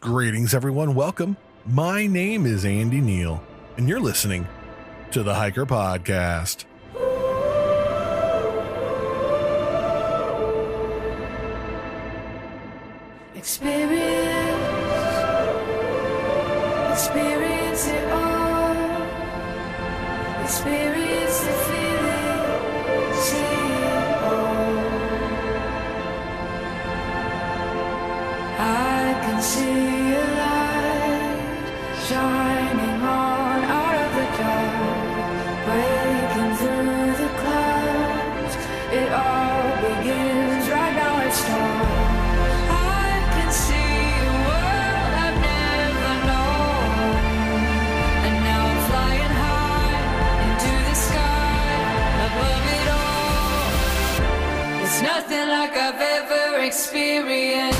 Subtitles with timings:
[0.00, 0.94] Greetings, everyone.
[0.94, 1.36] Welcome.
[1.66, 3.42] My name is Andy Neal,
[3.76, 4.48] and you're listening
[5.10, 6.64] to the Hiker Podcast.
[13.34, 14.56] Experience,
[16.92, 19.02] experience it all.
[20.42, 20.79] Experience
[56.70, 57.78] ever experienced.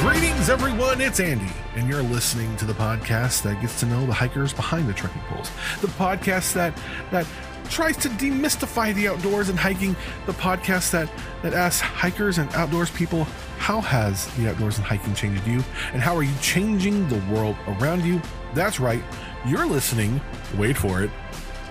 [0.00, 1.00] Greetings, everyone.
[1.00, 4.86] It's Andy, and you're listening to the podcast that gets to know the hikers behind
[4.86, 5.50] the trekking poles.
[5.80, 6.78] The podcast that
[7.10, 7.26] that
[7.70, 9.96] tries to demystify the outdoors and hiking.
[10.26, 11.10] The podcast that
[11.42, 13.24] that asks hikers and outdoors people,
[13.56, 17.56] how has the outdoors and hiking changed you, and how are you changing the world
[17.66, 18.20] around you?
[18.52, 19.02] That's right.
[19.46, 20.20] You're listening.
[20.58, 21.10] Wait for it.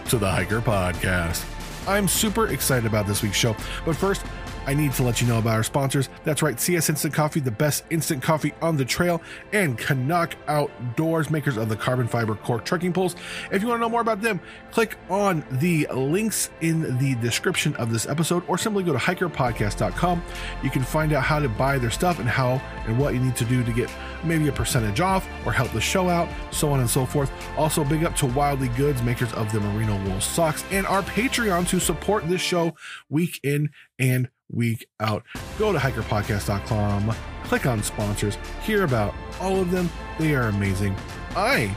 [0.10, 1.46] To the Hiker Podcast.
[1.88, 3.56] I'm super excited about this week's show,
[3.86, 4.26] but first.
[4.66, 6.10] I need to let you know about our sponsors.
[6.24, 11.30] That's right, CS Instant Coffee, the best instant coffee on the trail, and CNOC Outdoors,
[11.30, 13.16] makers of the carbon fiber cork trekking poles.
[13.52, 14.40] If you want to know more about them,
[14.72, 20.24] click on the links in the description of this episode or simply go to hikerpodcast.com.
[20.64, 23.36] You can find out how to buy their stuff and how and what you need
[23.38, 23.90] to do to get
[24.24, 27.32] maybe a percentage off or help the show out, so on and so forth.
[27.58, 31.68] Also, big up to Wildly Goods, makers of the merino wool socks, and our Patreon
[31.70, 32.76] to support this show
[33.10, 35.24] week in and week out.
[35.58, 39.90] Go to hikerpodcast.com, click on sponsors, hear about all of them.
[40.20, 40.96] They are amazing.
[41.36, 41.76] I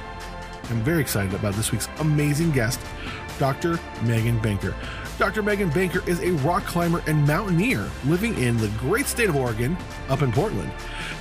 [0.71, 2.81] am very excited about this week's amazing guest,
[3.39, 3.79] Dr.
[4.03, 4.75] Megan Banker.
[5.19, 5.43] Dr.
[5.43, 9.75] Megan Banker is a rock climber and mountaineer living in the great state of Oregon,
[10.11, 10.71] up in Portland.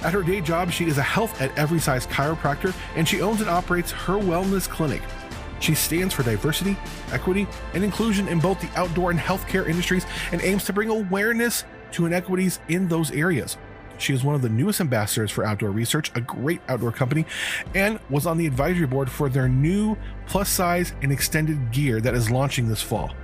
[0.03, 3.39] At her day job, she is a health at every size chiropractor and she owns
[3.39, 5.01] and operates her wellness clinic.
[5.65, 6.77] She stands for diversity,
[7.11, 11.63] equity, and inclusion in both the outdoor and healthcare industries and aims to bring awareness
[11.93, 13.57] to inequities in those areas.
[13.97, 17.25] She is one of the newest ambassadors for Outdoor Research, a great outdoor company,
[17.73, 22.13] and was on the advisory board for their new plus size and extended gear that
[22.13, 23.15] is launching this fall.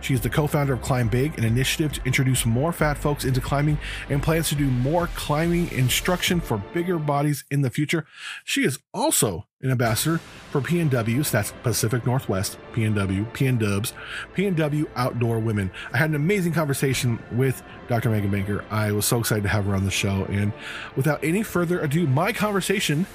[0.00, 3.24] She is the co founder of Climb Big, an initiative to introduce more fat folks
[3.24, 8.06] into climbing and plans to do more climbing instruction for bigger bodies in the future.
[8.44, 10.18] She is also an ambassador
[10.50, 13.92] for PNWs, that's Pacific Northwest, PNW, PNWs,
[14.34, 15.70] PNW Outdoor Women.
[15.92, 18.10] I had an amazing conversation with Dr.
[18.10, 18.64] Megan Banker.
[18.70, 20.26] I was so excited to have her on the show.
[20.30, 20.52] And
[20.94, 23.06] without any further ado, my conversation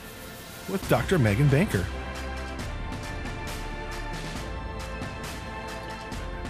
[0.70, 1.20] with Dr.
[1.20, 1.86] Megan Banker.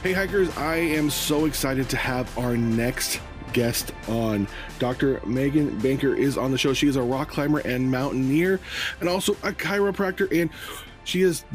[0.03, 3.19] Hey, hikers, I am so excited to have our next
[3.53, 4.47] guest on.
[4.79, 5.21] Dr.
[5.27, 6.73] Megan Banker is on the show.
[6.73, 8.59] She is a rock climber and mountaineer,
[8.99, 10.49] and also a chiropractor, and
[11.03, 11.45] she is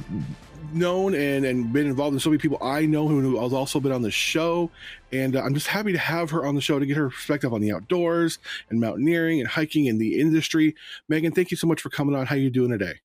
[0.73, 3.91] known and, and been involved in so many people I know who has also been
[3.91, 4.71] on the show.
[5.11, 7.53] And uh, I'm just happy to have her on the show to get her perspective
[7.53, 8.39] on the outdoors
[8.71, 10.77] and mountaineering and hiking in the industry.
[11.09, 12.27] Megan, thank you so much for coming on.
[12.27, 13.01] How are you doing today?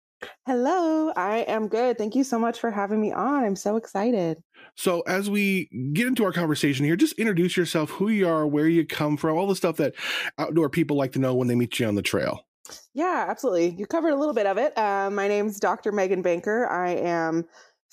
[0.45, 1.97] Hello, I am good.
[1.97, 3.43] Thank you so much for having me on.
[3.43, 4.41] I'm so excited.
[4.75, 8.67] So, as we get into our conversation here, just introduce yourself, who you are, where
[8.67, 9.93] you come from, all the stuff that
[10.37, 12.45] outdoor people like to know when they meet you on the trail.
[12.93, 13.75] Yeah, absolutely.
[13.77, 14.77] You covered a little bit of it.
[14.77, 15.91] Uh, my name's Dr.
[15.91, 16.67] Megan Banker.
[16.67, 17.45] I am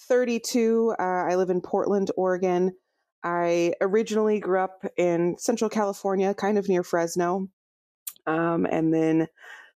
[0.09, 0.95] 32.
[0.99, 2.73] Uh, I live in Portland, Oregon.
[3.25, 7.49] I originally grew up in Central California, kind of near Fresno,
[8.27, 9.27] um, and then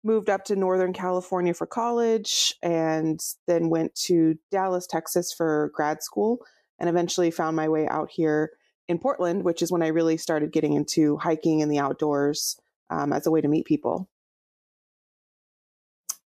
[0.03, 6.03] moved up to Northern California for college, and then went to Dallas, Texas for grad
[6.03, 6.39] school,
[6.79, 8.53] and eventually found my way out here
[8.89, 12.59] in Portland, which is when I really started getting into hiking in the outdoors
[12.91, 14.09] um, as a way to meet people.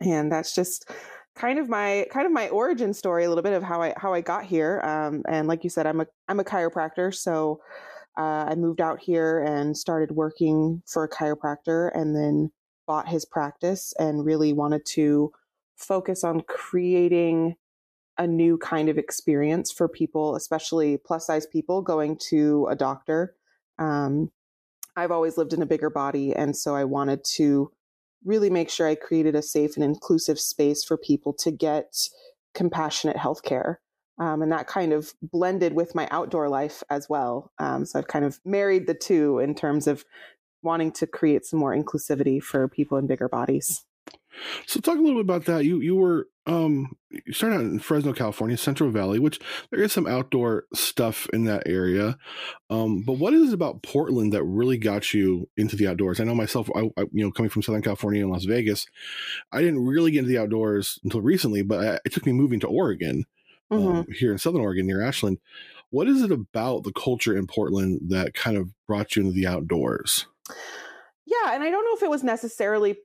[0.00, 0.91] And that's just
[1.35, 4.12] kind of my kind of my origin story, a little bit of how I how
[4.12, 4.81] I got here.
[4.83, 7.61] Um, and like you said, I'm a I'm a chiropractor, so
[8.17, 12.50] uh, I moved out here and started working for a chiropractor, and then
[12.87, 15.33] bought his practice and really wanted to
[15.77, 17.55] focus on creating
[18.19, 23.35] a new kind of experience for people, especially plus size people going to a doctor.
[23.79, 24.31] Um,
[24.97, 27.70] I've always lived in a bigger body, and so I wanted to
[28.25, 32.09] really make sure I created a safe and inclusive space for people to get
[32.55, 33.76] compassionate healthcare.
[34.19, 37.53] Um, and that kind of blended with my outdoor life as well.
[37.61, 40.05] Um, so I've kind of married the two in terms of
[40.62, 43.85] wanting to create some more inclusivity for people in bigger bodies.
[44.67, 45.64] So talk a little bit about that.
[45.64, 49.38] You you were um you started out in Fresno, California, Central Valley, which
[49.70, 52.17] there is some outdoor stuff in that area.
[52.70, 56.20] Um, but what is it about Portland that really got you into the outdoors?
[56.20, 58.87] I know myself, I, I you know, coming from Southern California and Las Vegas,
[59.52, 61.62] I didn't really get into the outdoors until recently.
[61.62, 63.25] But I, it took me moving to Oregon,
[63.70, 63.96] Mhm.
[63.99, 65.38] um, here in Southern Oregon near Ashland.
[65.90, 69.46] What is it about the culture in Portland that kind of brought you into the
[69.46, 70.26] outdoors?
[71.26, 72.96] Yeah, and I don't know if it was necessarily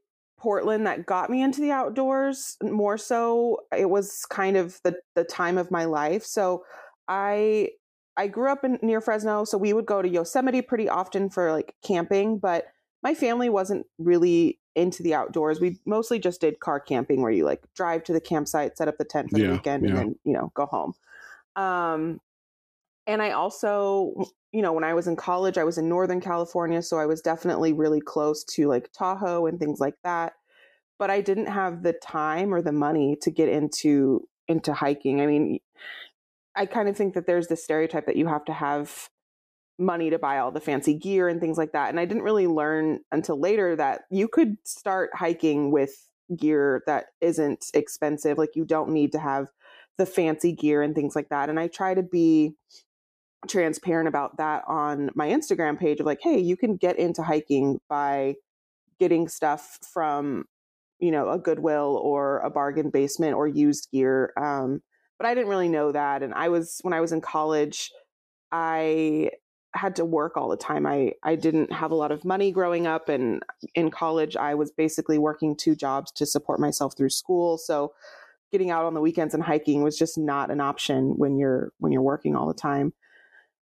[0.43, 2.57] Portland that got me into the outdoors.
[2.61, 6.25] More so, it was kind of the the time of my life.
[6.25, 6.65] So
[7.07, 7.69] I
[8.17, 11.53] I grew up in near Fresno, so we would go to Yosemite pretty often for
[11.53, 12.65] like camping, but
[13.01, 15.61] my family wasn't really into the outdoors.
[15.61, 18.97] We mostly just did car camping where you like drive to the campsite, set up
[18.97, 19.89] the tent for the weekend yeah.
[19.89, 20.93] and then, you know, go home.
[21.55, 22.19] Um
[23.07, 24.27] and I also mm.
[24.51, 27.21] you know, when I was in college, I was in Northern California, so I was
[27.21, 30.33] definitely really close to like Tahoe and things like that.
[30.99, 35.21] But I didn't have the time or the money to get into into hiking.
[35.21, 35.59] I mean,
[36.55, 39.09] I kind of think that there's this stereotype that you have to have
[39.79, 41.89] money to buy all the fancy gear and things like that.
[41.89, 46.07] And I didn't really learn until later that you could start hiking with
[46.37, 48.37] gear that isn't expensive.
[48.37, 49.47] Like you don't need to have
[49.97, 51.49] the fancy gear and things like that.
[51.49, 52.53] And I try to be
[53.47, 57.79] transparent about that on my Instagram page of like, hey, you can get into hiking
[57.89, 58.35] by
[58.99, 60.45] getting stuff from,
[60.99, 64.33] you know, a Goodwill or a bargain basement or used gear.
[64.37, 64.81] Um,
[65.17, 66.23] but I didn't really know that.
[66.23, 67.91] And I was, when I was in college,
[68.51, 69.31] I
[69.75, 70.85] had to work all the time.
[70.85, 73.09] I, I didn't have a lot of money growing up.
[73.09, 73.41] And
[73.73, 77.57] in college, I was basically working two jobs to support myself through school.
[77.57, 77.93] So
[78.51, 81.91] getting out on the weekends and hiking was just not an option when you're, when
[81.91, 82.93] you're working all the time.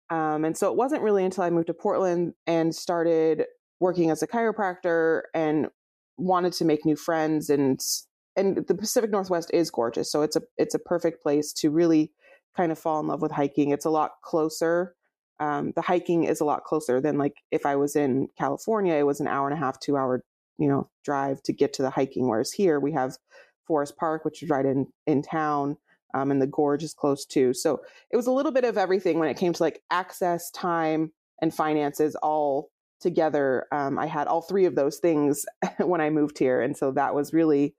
[0.09, 3.45] Um, and so it wasn't really until I moved to Portland and started
[3.79, 5.67] working as a chiropractor and
[6.17, 7.79] wanted to make new friends and
[8.35, 10.11] and the Pacific Northwest is gorgeous.
[10.11, 12.11] So it's a it's a perfect place to really
[12.55, 13.71] kind of fall in love with hiking.
[13.71, 14.95] It's a lot closer.
[15.39, 19.05] Um, the hiking is a lot closer than like if I was in California, it
[19.05, 20.23] was an hour and a half, two hour,
[20.57, 22.27] you know, drive to get to the hiking.
[22.27, 23.17] Whereas here we have
[23.67, 25.77] Forest Park, which is right in in town,
[26.13, 27.53] um, and the gorge is close too.
[27.53, 27.81] So
[28.11, 31.11] it was a little bit of everything when it came to like access, time,
[31.41, 32.69] and finances all
[32.99, 33.65] together.
[33.71, 35.45] Um, I had all three of those things
[35.79, 37.75] when I moved here, and so that was really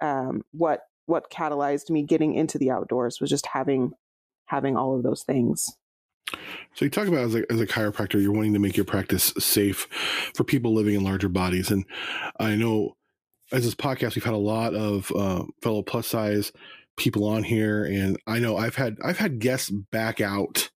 [0.00, 3.92] um, what what catalyzed me getting into the outdoors was just having
[4.46, 5.76] having all of those things.
[6.74, 9.32] So you talk about as a, as a chiropractor, you're wanting to make your practice
[9.38, 9.86] safe
[10.34, 11.70] for people living in larger bodies.
[11.70, 11.84] And
[12.38, 12.96] I know
[13.52, 16.52] as this podcast, we've had a lot of uh, fellow plus size
[16.96, 20.70] people on here, and I know I've had I've had guests back out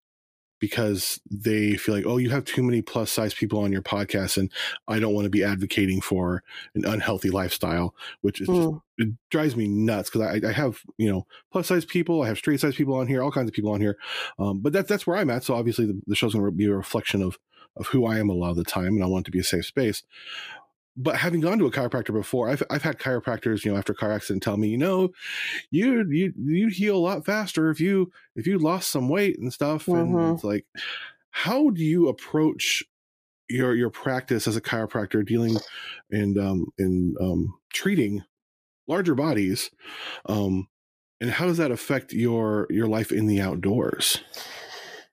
[0.60, 4.38] because they feel like, oh, you have too many plus size people on your podcast,
[4.38, 4.52] and
[4.90, 6.44] I don't want to be advocating for
[6.76, 8.82] an unhealthy lifestyle, which just Mm.
[8.98, 12.38] it drives me nuts because I, I have you know plus size people, I have
[12.38, 13.98] straight size people on here, all kinds of people on here,
[14.38, 15.44] um, but that's that's where I'm at.
[15.44, 17.38] So obviously the, the show's going to be a reflection of
[17.78, 19.40] of who I am a lot of the time, and I want it to be
[19.40, 20.04] a safe space.
[20.98, 23.96] But having gone to a chiropractor before, I've I've had chiropractors, you know, after a
[23.96, 25.10] car accident, tell me, you know,
[25.72, 29.54] you you you heal a lot faster if you if you lost some weight and
[29.54, 29.94] stuff.
[29.94, 30.34] And Mhm.
[30.34, 30.66] it's like,
[31.32, 32.84] how do you approach
[33.50, 35.58] your your practice as a chiropractor dealing
[36.12, 38.24] and um in um treating
[38.88, 39.72] larger bodies
[40.28, 40.68] um
[41.22, 44.24] and how does that affect your your life in the outdoors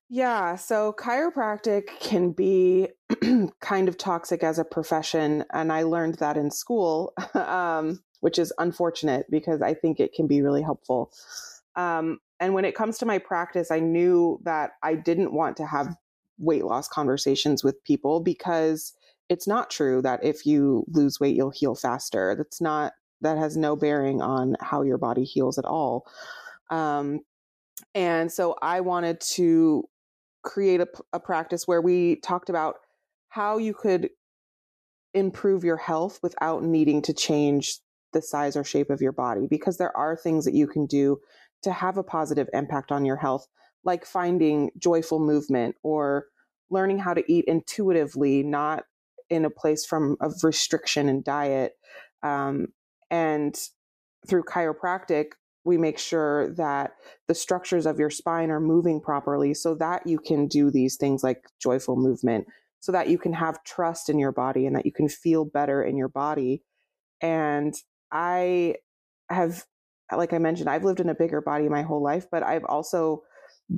[0.08, 2.88] Yeah, so chiropractic can be
[3.60, 8.52] kind of toxic as a profession, and I learned that in school, um, which is
[8.58, 11.10] unfortunate because I think it can be really helpful.
[11.74, 15.66] Um, and when it comes to my practice, I knew that I didn't want to
[15.66, 15.96] have
[16.38, 18.92] weight loss conversations with people because
[19.28, 22.34] it's not true that if you lose weight, you'll heal faster.
[22.36, 26.06] That's not that has no bearing on how your body heals at all.
[26.70, 27.20] Um,
[27.94, 29.88] and so I wanted to
[30.46, 32.76] create a, a practice where we talked about
[33.28, 34.08] how you could
[35.12, 37.80] improve your health without needing to change
[38.12, 41.18] the size or shape of your body because there are things that you can do
[41.62, 43.46] to have a positive impact on your health
[43.84, 46.26] like finding joyful movement or
[46.70, 48.84] learning how to eat intuitively not
[49.28, 51.72] in a place from of restriction and diet
[52.22, 52.68] um,
[53.10, 53.56] and
[54.28, 55.32] through chiropractic
[55.66, 56.94] we make sure that
[57.28, 61.22] the structures of your spine are moving properly so that you can do these things
[61.22, 62.46] like joyful movement
[62.80, 65.82] so that you can have trust in your body and that you can feel better
[65.82, 66.62] in your body.
[67.20, 67.74] And
[68.12, 68.76] i
[69.28, 69.64] have
[70.16, 73.24] like i mentioned i've lived in a bigger body my whole life but i've also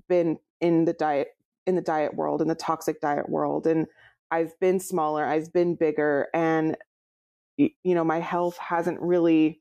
[0.07, 1.29] been in the diet
[1.67, 3.87] in the diet world in the toxic diet world and
[4.31, 6.77] i've been smaller i've been bigger and
[7.59, 9.61] you know, my health hasn't really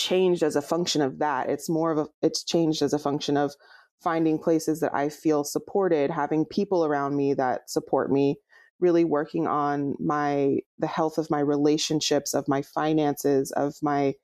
[0.00, 1.48] changed as a function of that.
[1.48, 3.52] It's more of a, it's changed as a function of
[4.02, 8.36] finding places that I feel supported, having people around me that support me,
[8.80, 14.14] really working on my, the health of my relationships, of my finances, of my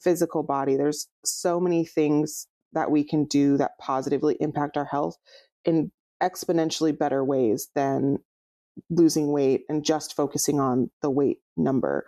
[0.00, 0.76] physical body.
[0.76, 5.16] There's so many things that we can do that positively impact our health
[5.64, 8.18] in exponentially better ways than
[8.90, 12.06] losing weight and just focusing on the weight number.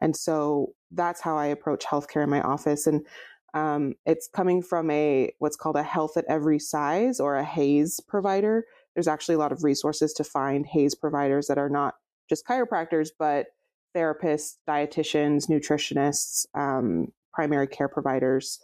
[0.00, 2.86] And so that's how I approach healthcare in my office.
[2.86, 3.06] And
[3.54, 8.00] um, it's coming from a what's called a health at every size or a HAES
[8.06, 8.64] provider.
[8.94, 11.94] There's actually a lot of resources to find HAES providers that are not
[12.28, 13.46] just chiropractors, but
[13.94, 18.60] therapists, dietitians, nutritionists, um, primary care providers.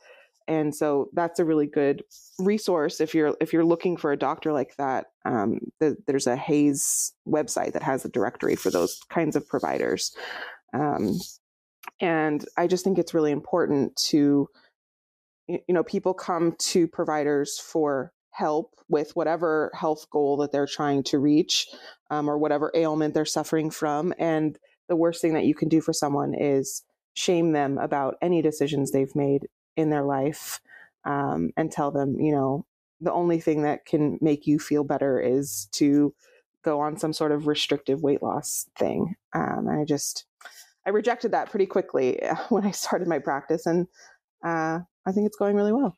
[0.49, 2.05] And so that's a really good
[2.39, 5.07] resource if you're if you're looking for a doctor like that.
[5.25, 10.15] Um, the, there's a HAES website that has a directory for those kinds of providers.
[10.73, 11.19] Um,
[12.01, 14.49] and I just think it's really important to,
[15.49, 21.03] you know, people come to providers for help with whatever health goal that they're trying
[21.03, 21.69] to reach
[22.11, 24.13] um, or whatever ailment they're suffering from.
[24.19, 26.83] And the worst thing that you can do for someone is
[27.15, 30.61] shame them about any decisions they've made in their life
[31.05, 32.67] um, and tell them, you know,
[33.01, 36.15] the only thing that can make you feel better is to
[36.63, 39.15] go on some sort of restrictive weight loss thing.
[39.33, 40.27] Um, and I just,
[40.87, 43.87] I rejected that pretty quickly when I started my practice, and
[44.45, 45.97] uh, I think it's going really well.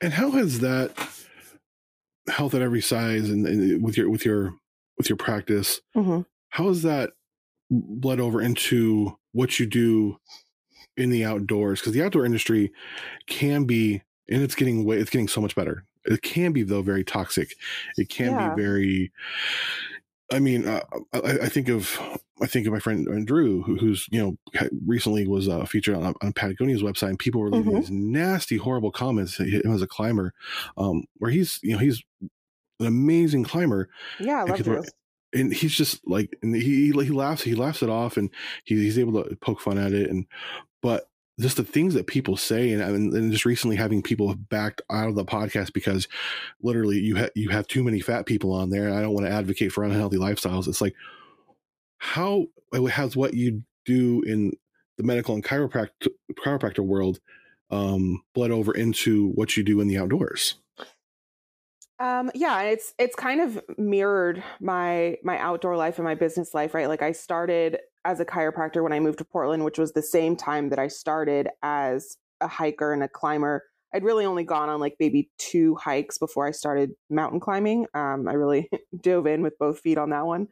[0.00, 0.92] And how has that
[2.28, 4.54] health at every size and, and with your with your
[4.96, 6.22] with your practice, mm-hmm.
[6.50, 7.12] how has that
[7.70, 10.18] bled over into what you do
[10.96, 11.80] in the outdoors?
[11.80, 12.72] Because the outdoor industry
[13.26, 15.84] can be, and it's getting way, it's getting so much better.
[16.04, 17.54] It can be though very toxic.
[17.96, 18.54] It can yeah.
[18.54, 19.12] be very
[20.32, 20.82] I mean, uh,
[21.12, 21.98] I, I, think of
[22.40, 25.96] I think of my friend uh, Drew, who, who's you know recently was uh, featured
[25.96, 27.80] on, on Patagonia's website, and people were leaving mm-hmm.
[27.80, 29.38] these nasty, horrible comments.
[29.38, 30.34] Him as a climber,
[30.76, 33.88] um, where he's you know he's an amazing climber.
[34.20, 34.84] Yeah, I love Drew.
[35.34, 38.30] And he's just like, and he he laughs he laughs it off, and
[38.64, 40.26] he, he's able to poke fun at it, and
[40.82, 41.08] but
[41.38, 45.14] just the things that people say and, and just recently having people backed out of
[45.14, 46.08] the podcast because
[46.62, 49.32] literally you have you have too many fat people on there i don't want to
[49.32, 50.94] advocate for unhealthy lifestyles it's like
[51.98, 52.46] how
[52.90, 54.52] has what you do in
[54.96, 56.08] the medical and chiropractor
[56.44, 57.20] chiropractor world
[57.70, 60.56] um, bled over into what you do in the outdoors
[62.00, 66.72] um, yeah, it's it's kind of mirrored my my outdoor life and my business life,
[66.72, 66.86] right?
[66.86, 67.78] Like I started
[68.08, 70.88] as a chiropractor when I moved to Portland, which was the same time that I
[70.88, 73.64] started as a hiker and a climber.
[73.94, 77.84] I'd really only gone on like maybe two hikes before I started mountain climbing.
[77.92, 78.70] Um, I really
[79.02, 80.48] dove in with both feet on that one.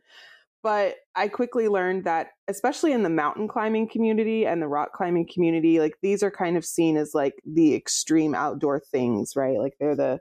[0.63, 5.27] But I quickly learned that, especially in the mountain climbing community and the rock climbing
[5.33, 9.59] community, like these are kind of seen as like the extreme outdoor things, right?
[9.59, 10.21] Like they're the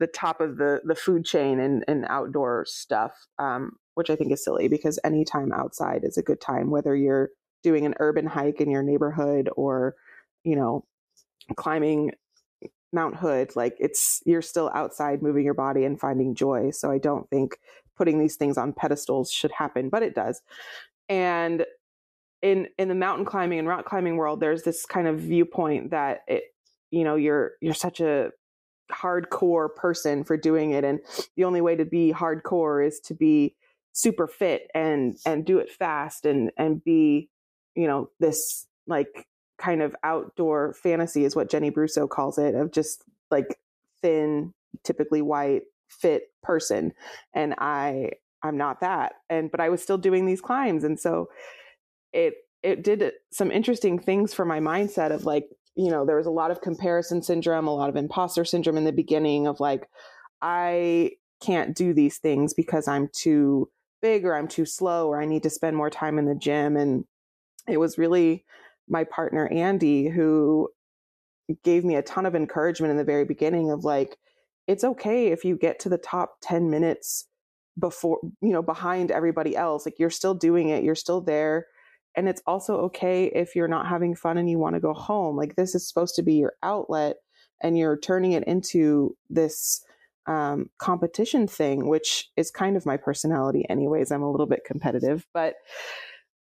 [0.00, 4.32] the top of the the food chain and, and outdoor stuff, um, which I think
[4.32, 7.30] is silly because any time outside is a good time, whether you're
[7.62, 9.94] doing an urban hike in your neighborhood or,
[10.44, 10.84] you know,
[11.56, 12.12] climbing
[12.92, 16.70] Mount Hood, like it's you're still outside moving your body and finding joy.
[16.70, 17.58] So I don't think
[17.96, 20.42] putting these things on pedestals should happen, but it does.
[21.08, 21.64] And
[22.42, 26.20] in in the mountain climbing and rock climbing world, there's this kind of viewpoint that
[26.26, 26.44] it,
[26.90, 28.30] you know, you're you're such a
[28.92, 31.00] hardcore person for doing it and
[31.36, 33.54] the only way to be hardcore is to be
[33.92, 37.28] super fit and and do it fast and and be
[37.74, 39.26] you know this like
[39.58, 43.58] kind of outdoor fantasy is what Jenny Bruso calls it of just like
[44.02, 46.92] thin typically white fit person.
[47.34, 48.10] And I
[48.42, 49.14] I'm not that.
[49.30, 50.84] And but I was still doing these climbs.
[50.84, 51.28] And so
[52.12, 56.26] it it did some interesting things for my mindset of like you know, there was
[56.26, 59.88] a lot of comparison syndrome, a lot of imposter syndrome in the beginning of like,
[60.42, 63.70] I can't do these things because I'm too
[64.02, 66.76] big or I'm too slow or I need to spend more time in the gym.
[66.76, 67.04] And
[67.68, 68.44] it was really
[68.88, 70.68] my partner, Andy, who
[71.62, 74.16] gave me a ton of encouragement in the very beginning of like,
[74.66, 77.26] it's okay if you get to the top 10 minutes
[77.78, 79.86] before, you know, behind everybody else.
[79.86, 81.66] Like you're still doing it, you're still there
[82.16, 85.36] and it's also okay if you're not having fun and you want to go home.
[85.36, 87.16] Like this is supposed to be your outlet
[87.62, 89.82] and you're turning it into this
[90.26, 94.10] um, competition thing, which is kind of my personality, anyways.
[94.10, 95.54] I'm a little bit competitive, but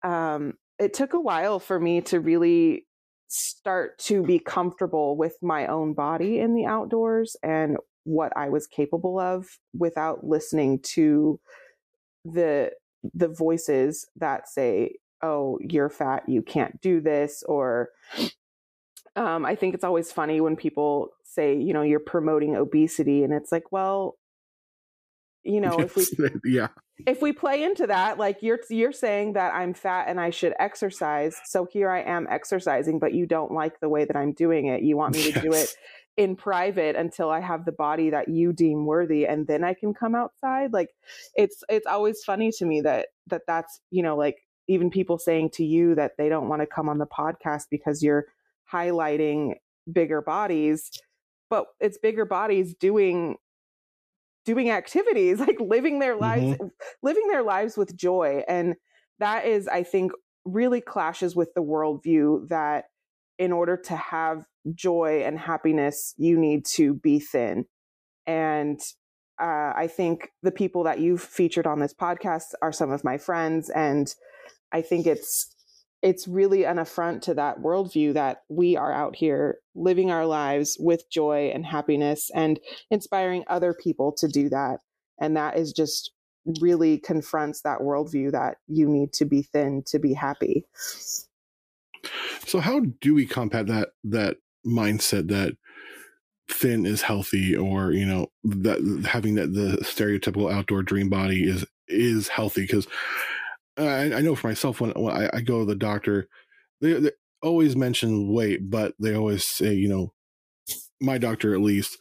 [0.02, 2.86] um, it took a while for me to really
[3.28, 8.66] start to be comfortable with my own body in the outdoors and what I was
[8.66, 11.38] capable of without listening to
[12.24, 12.72] the
[13.14, 17.90] the voices that say oh, you're fat, you can't do this, or
[19.16, 23.32] um, I think it's always funny when people say, you know, you're promoting obesity, and
[23.32, 24.16] it's like, well,
[25.42, 26.06] you know, if we
[26.44, 26.68] yeah,
[27.06, 30.54] if we play into that, like you're you're saying that I'm fat and I should
[30.58, 34.66] exercise, so here I am exercising, but you don't like the way that I'm doing
[34.66, 34.82] it.
[34.82, 35.42] You want me to yes.
[35.42, 35.76] do it
[36.16, 39.94] in private until I have the body that you deem worthy, and then I can
[39.94, 40.72] come outside.
[40.72, 40.90] Like
[41.34, 44.36] it's it's always funny to me that that that's you know like
[44.68, 48.04] even people saying to you that they don't want to come on the podcast because
[48.04, 48.26] you're
[48.72, 49.54] highlighting
[49.92, 50.90] bigger bodies
[51.50, 53.36] but it's bigger bodies doing
[54.44, 56.66] doing activities like living their lives mm-hmm.
[57.02, 58.74] living their lives with joy and
[59.18, 60.12] that is i think
[60.44, 62.86] really clashes with the worldview that
[63.38, 67.64] in order to have joy and happiness you need to be thin
[68.26, 68.80] and
[69.40, 73.18] uh, i think the people that you've featured on this podcast are some of my
[73.18, 74.14] friends and
[74.72, 75.54] i think it's
[76.02, 80.76] it's really an affront to that worldview that we are out here living our lives
[80.80, 82.58] with joy and happiness and
[82.90, 84.78] inspiring other people to do that.
[85.20, 86.12] And that is just
[86.60, 90.64] really confronts that worldview that you need to be thin to be happy.
[92.46, 95.56] So how do we combat that that mindset that
[96.50, 101.64] thin is healthy or you know that having that the stereotypical outdoor dream body is
[101.88, 102.86] is healthy because
[103.76, 106.28] I, I know for myself when, when I, I, go to the doctor,
[106.80, 107.10] they, they
[107.42, 110.12] always mention weight, but they always say, you know,
[111.00, 111.98] my doctor at least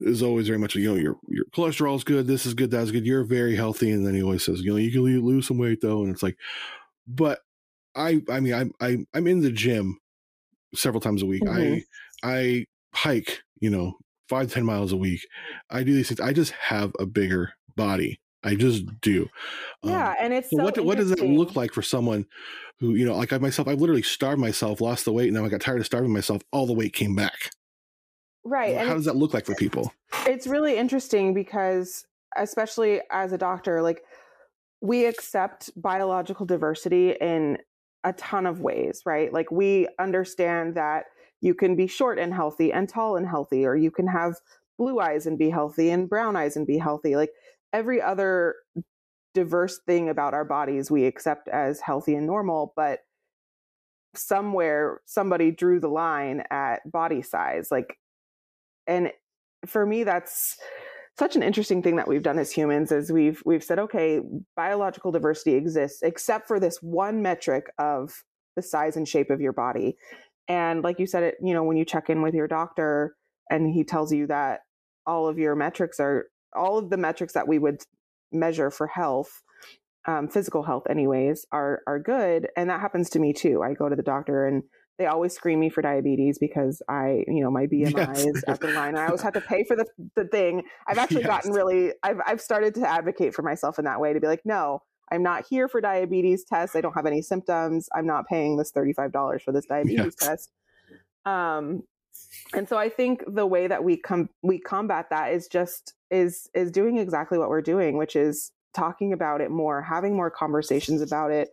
[0.00, 2.90] is always very much, you know, your your cholesterol is good, this is good, that's
[2.90, 5.58] good, you're very healthy, and then he always says, you know, you can lose some
[5.58, 6.36] weight though, and it's like,
[7.06, 7.40] but
[7.94, 9.98] I, I mean, I'm I, I'm in the gym
[10.74, 11.42] several times a week.
[11.42, 11.80] Mm-hmm.
[12.22, 13.94] I I hike, you know,
[14.28, 15.26] five ten miles a week.
[15.70, 16.20] I do these things.
[16.20, 18.20] I just have a bigger body.
[18.44, 19.28] I just do.
[19.82, 22.26] Yeah, um, and it's so what what does that look like for someone
[22.80, 23.68] who you know, like I myself?
[23.68, 26.42] I've literally starved myself, lost the weight, and then I got tired of starving myself.
[26.52, 27.50] All the weight came back.
[28.46, 28.76] Right.
[28.76, 29.92] how does that look like for people?
[30.26, 32.04] It's really interesting because,
[32.36, 34.02] especially as a doctor, like
[34.82, 37.56] we accept biological diversity in
[38.04, 39.32] a ton of ways, right?
[39.32, 41.06] Like we understand that
[41.40, 44.34] you can be short and healthy and tall and healthy, or you can have
[44.78, 47.16] blue eyes and be healthy and brown eyes and be healthy.
[47.16, 47.30] Like
[47.74, 48.54] every other
[49.34, 53.00] diverse thing about our bodies we accept as healthy and normal, but
[54.14, 57.68] somewhere somebody drew the line at body size.
[57.70, 57.98] Like,
[58.86, 59.10] and
[59.66, 60.56] for me, that's
[61.18, 64.20] such an interesting thing that we've done as humans is we've we've said okay
[64.56, 68.24] biological diversity exists except for this one metric of
[68.56, 69.96] the size and shape of your body
[70.48, 73.14] and like you said it you know when you check in with your doctor
[73.48, 74.62] and he tells you that
[75.06, 77.82] all of your metrics are all of the metrics that we would
[78.32, 79.42] measure for health
[80.06, 83.88] um, physical health anyways are are good and that happens to me too i go
[83.88, 84.62] to the doctor and
[84.98, 88.24] they always screen me for diabetes because i you know my bmi yes.
[88.24, 91.22] is at the line i always have to pay for the, the thing i've actually
[91.22, 91.26] yes.
[91.26, 94.42] gotten really I've, I've started to advocate for myself in that way to be like
[94.44, 98.56] no i'm not here for diabetes tests i don't have any symptoms i'm not paying
[98.56, 100.14] this $35 for this diabetes yes.
[100.16, 100.50] test
[101.24, 101.82] um
[102.52, 106.48] and so i think the way that we come we combat that is just is
[106.54, 111.00] is doing exactly what we're doing which is talking about it more having more conversations
[111.00, 111.50] about it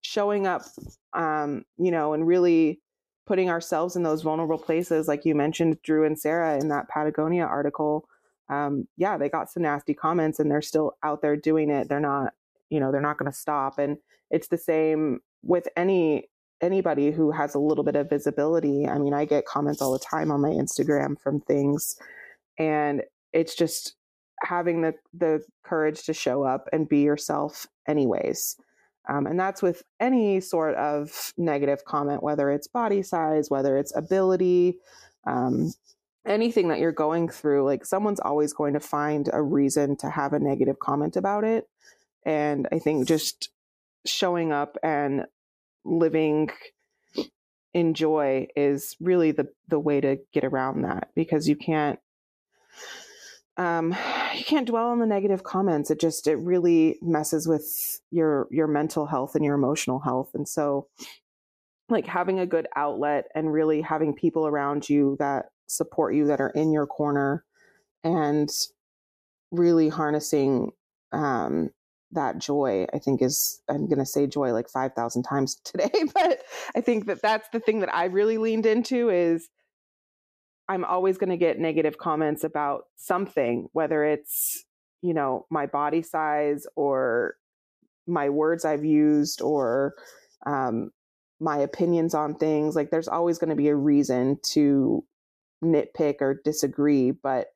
[0.00, 0.62] showing up
[1.14, 2.80] um you know and really
[3.26, 7.44] putting ourselves in those vulnerable places like you mentioned drew and sarah in that patagonia
[7.44, 8.06] article.
[8.48, 11.88] Um yeah they got some nasty comments and they're still out there doing it.
[11.88, 12.34] They're not
[12.68, 13.78] you know they're not going to stop.
[13.78, 13.96] And
[14.30, 16.28] it's the same with any
[16.60, 18.86] anybody who has a little bit of visibility.
[18.86, 21.96] I mean, I get comments all the time on my Instagram from things
[22.58, 23.96] and it's just
[24.44, 28.56] having the the courage to show up and be yourself anyways.
[29.08, 33.94] Um, and that's with any sort of negative comment, whether it's body size, whether it's
[33.94, 34.78] ability,
[35.26, 35.74] um,
[36.24, 37.64] anything that you're going through.
[37.64, 41.68] Like someone's always going to find a reason to have a negative comment about it.
[42.24, 43.50] And I think just
[44.06, 45.26] showing up and
[45.84, 46.50] living
[47.74, 51.98] in joy is really the the way to get around that because you can't
[53.56, 53.94] um
[54.34, 55.90] you can't dwell on the negative comments.
[55.90, 60.30] It just it really messes with your your mental health and your emotional health.
[60.34, 60.88] And so
[61.88, 66.40] like having a good outlet and really having people around you that support you that
[66.40, 67.44] are in your corner
[68.02, 68.50] and
[69.50, 70.70] really harnessing
[71.12, 71.70] um
[72.12, 76.42] that joy i think is i'm going to say joy like 5000 times today but
[76.74, 79.48] i think that that's the thing that i really leaned into is
[80.68, 84.64] i'm always going to get negative comments about something whether it's
[85.02, 87.34] you know my body size or
[88.06, 89.94] my words i've used or
[90.46, 90.90] um,
[91.40, 92.76] my opinions on things.
[92.76, 95.04] Like there's always going to be a reason to
[95.62, 97.10] nitpick or disagree.
[97.10, 97.48] But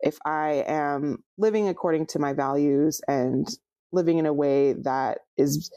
[0.00, 3.46] if I am living according to my values and
[3.92, 5.70] living in a way that is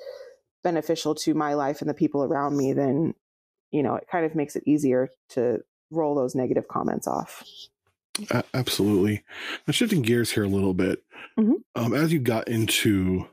[0.63, 3.13] beneficial to my life and the people around me, then,
[3.71, 5.59] you know, it kind of makes it easier to
[5.91, 7.43] roll those negative comments off.
[8.31, 9.23] A- absolutely.
[9.67, 11.03] Now, shifting gears here a little bit,
[11.37, 11.55] Mhm.
[11.75, 13.27] um, as you got into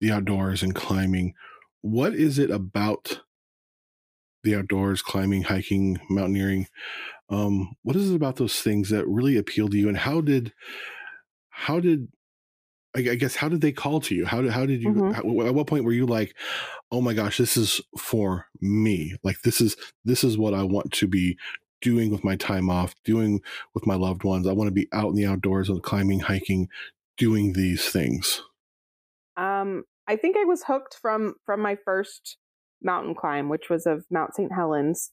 [0.00, 1.34] the outdoors and climbing,
[1.80, 3.20] what is it about
[4.42, 6.66] the outdoors, climbing, hiking, mountaineering?
[7.30, 9.88] Um, what is it about those things that really appeal to you?
[9.88, 10.52] And how did,
[11.48, 12.08] how did,
[12.94, 14.26] I I guess, how did they call to you?
[14.26, 15.14] How did, how did you, Mhm.
[15.14, 16.36] how- at what point were you like,
[16.92, 19.14] oh my gosh, this is for me?
[19.24, 21.38] Like, this is, this is what I want to be
[21.84, 23.42] doing with my time off, doing
[23.74, 24.48] with my loved ones.
[24.48, 26.68] I want to be out in the outdoors, and climbing, hiking,
[27.18, 28.42] doing these things.
[29.36, 32.38] Um, I think I was hooked from from my first
[32.82, 34.50] mountain climb, which was of Mount St.
[34.52, 35.10] Helens,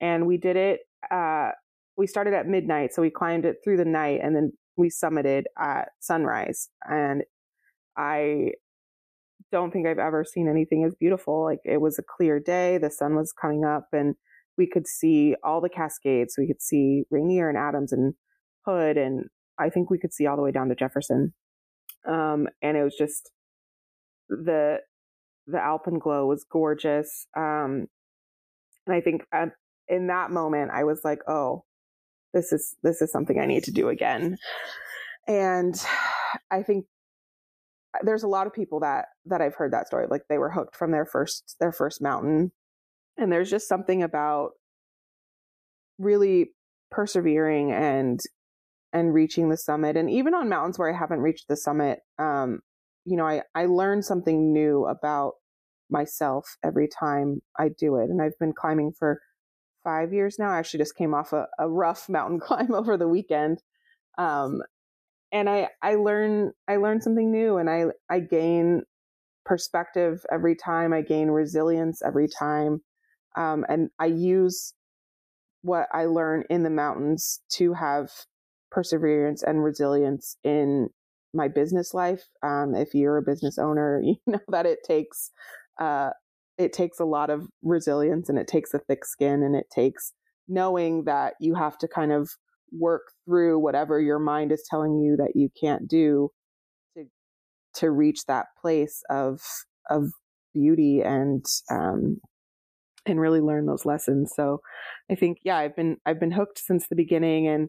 [0.00, 0.80] and we did it.
[1.10, 1.50] Uh,
[1.96, 5.44] we started at midnight, so we climbed it through the night, and then we summited
[5.58, 6.68] at sunrise.
[6.88, 7.22] And
[7.96, 8.52] I
[9.52, 11.44] don't think I've ever seen anything as beautiful.
[11.44, 14.14] Like it was a clear day, the sun was coming up, and
[14.56, 16.36] we could see all the Cascades.
[16.38, 18.14] We could see Rainier and Adams and
[18.66, 19.26] Hood, and
[19.58, 21.34] I think we could see all the way down to Jefferson.
[22.06, 23.30] Um, and it was just
[24.28, 24.78] the
[25.46, 27.26] the alpenglow was gorgeous.
[27.36, 27.86] Um,
[28.86, 29.46] and I think uh,
[29.88, 31.64] in that moment I was like, oh,
[32.32, 34.36] this is this is something I need to do again.
[35.26, 35.74] And
[36.50, 36.86] I think
[38.02, 40.76] there's a lot of people that that I've heard that story like they were hooked
[40.76, 42.52] from their first their first mountain.
[43.16, 44.52] And there's just something about
[45.98, 46.50] really
[46.90, 48.20] persevering and
[48.92, 52.60] and reaching the summit and even on mountains where I haven't reached the summit um
[53.04, 55.34] you know I I learn something new about
[55.90, 59.20] myself every time I do it and I've been climbing for
[59.84, 60.50] 5 years now.
[60.50, 63.62] I actually just came off a, a rough mountain climb over the weekend
[64.18, 64.62] um
[65.32, 68.82] and I I learn I learn something new and I I gain
[69.44, 70.92] perspective every time.
[70.92, 72.80] I gain resilience every time
[73.36, 74.74] um and I use
[75.62, 78.10] what I learn in the mountains to have
[78.70, 80.90] perseverance and resilience in
[81.32, 82.22] my business life.
[82.42, 85.30] Um, if you're a business owner, you know that it takes
[85.80, 86.10] uh,
[86.58, 90.12] it takes a lot of resilience and it takes a thick skin and it takes
[90.46, 92.30] knowing that you have to kind of
[92.70, 96.28] work through whatever your mind is telling you that you can't do
[96.96, 97.06] to
[97.74, 99.40] to reach that place of
[99.88, 100.10] of
[100.52, 102.18] beauty and um,
[103.06, 104.32] and really learn those lessons.
[104.34, 104.60] So
[105.10, 107.68] I think yeah, I've been I've been hooked since the beginning and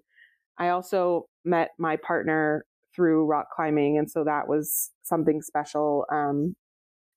[0.57, 6.05] I also met my partner through rock climbing and so that was something special.
[6.11, 6.55] Um,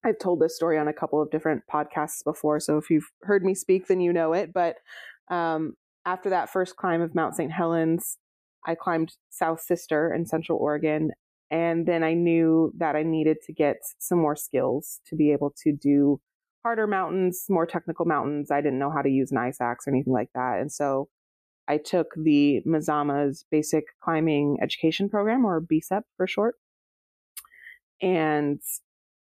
[0.04, 3.44] I've told this story on a couple of different podcasts before, so if you've heard
[3.44, 4.76] me speak then you know it, but
[5.30, 7.52] um, after that first climb of Mount St.
[7.52, 8.18] Helens,
[8.66, 11.10] I climbed South Sister in Central Oregon
[11.50, 15.54] and then I knew that I needed to get some more skills to be able
[15.62, 16.20] to do
[16.62, 18.50] harder mountains, more technical mountains.
[18.50, 20.58] I didn't know how to use an ice axe or anything like that.
[20.60, 21.08] And so
[21.68, 26.54] I took the Mazama's basic climbing education program or BCEP for short.
[28.00, 28.60] And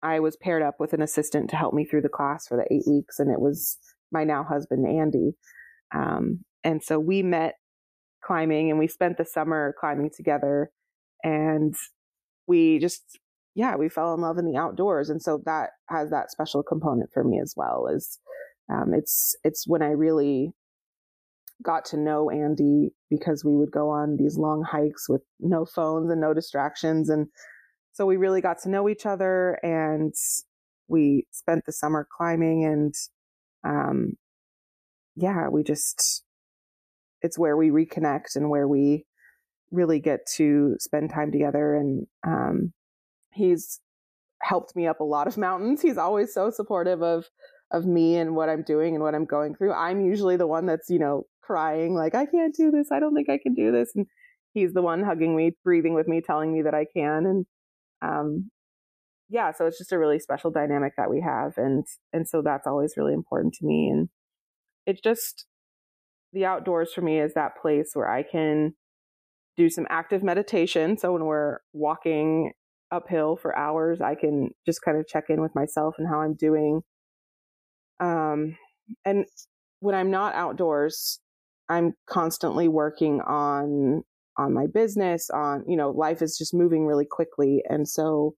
[0.01, 2.73] I was paired up with an assistant to help me through the class for the
[2.73, 3.19] eight weeks.
[3.19, 3.77] And it was
[4.11, 5.31] my now husband, Andy.
[5.93, 7.55] Um, and so we met
[8.23, 10.71] climbing and we spent the summer climbing together.
[11.23, 11.73] And
[12.47, 13.19] we just
[13.55, 17.11] yeah, we fell in love in the outdoors, and so that has that special component
[17.13, 17.87] for me as well.
[17.87, 18.19] Is
[18.71, 20.53] um, it's it's when I really
[21.63, 26.11] got to know Andy because we would go on these long hikes with no phones
[26.11, 27.27] and no distractions, and
[27.91, 30.13] so we really got to know each other, and
[30.87, 32.93] we spent the summer climbing, and
[33.63, 34.13] um,
[35.15, 36.23] yeah, we just
[37.21, 39.05] it's where we reconnect and where we
[39.71, 42.73] really get to spend time together and um,
[43.33, 43.79] he's
[44.41, 45.81] helped me up a lot of mountains.
[45.81, 47.25] He's always so supportive of
[47.71, 49.73] of me and what I'm doing and what I'm going through.
[49.73, 52.91] I'm usually the one that's, you know, crying like I can't do this.
[52.91, 54.07] I don't think I can do this and
[54.53, 57.45] he's the one hugging me, breathing with me, telling me that I can and
[58.01, 58.51] um
[59.31, 62.65] yeah, so it's just a really special dynamic that we have and and so that's
[62.65, 64.09] always really important to me and
[64.87, 65.45] it's just
[66.33, 68.73] the outdoors for me is that place where I can
[69.57, 70.97] do some active meditation.
[70.97, 72.53] So when we're walking
[72.91, 76.33] uphill for hours, I can just kind of check in with myself and how I'm
[76.35, 76.81] doing.
[77.99, 78.57] Um,
[79.05, 79.25] and
[79.79, 81.19] when I'm not outdoors,
[81.69, 84.03] I'm constantly working on
[84.37, 85.29] on my business.
[85.29, 88.35] On you know, life is just moving really quickly, and so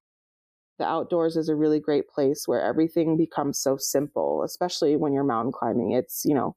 [0.80, 5.24] the outdoors is a really great place where everything becomes so simple, especially when you're
[5.24, 5.92] mountain climbing.
[5.92, 6.56] It's, you know,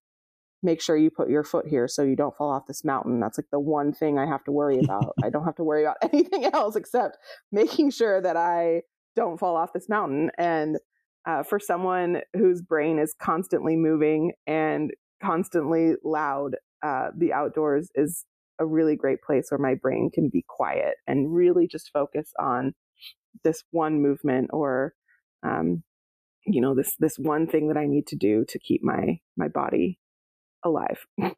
[0.65, 3.21] make sure you put your foot here so you don't fall off this mountain.
[3.21, 5.15] That's like the one thing I have to worry about.
[5.23, 7.19] I don't have to worry about anything else except
[7.53, 8.83] making sure that I
[9.15, 10.31] don't fall off this mountain.
[10.39, 10.79] And
[11.27, 14.91] uh, for someone whose brain is constantly moving and
[15.23, 18.25] constantly loud, uh, the outdoors is
[18.59, 22.75] a really great place where my brain can be quiet and really just focus on
[23.43, 24.95] this one movement or
[25.43, 25.83] um,
[26.47, 29.49] you know this this one thing that I need to do to keep my my
[29.49, 29.99] body
[30.65, 31.07] alive.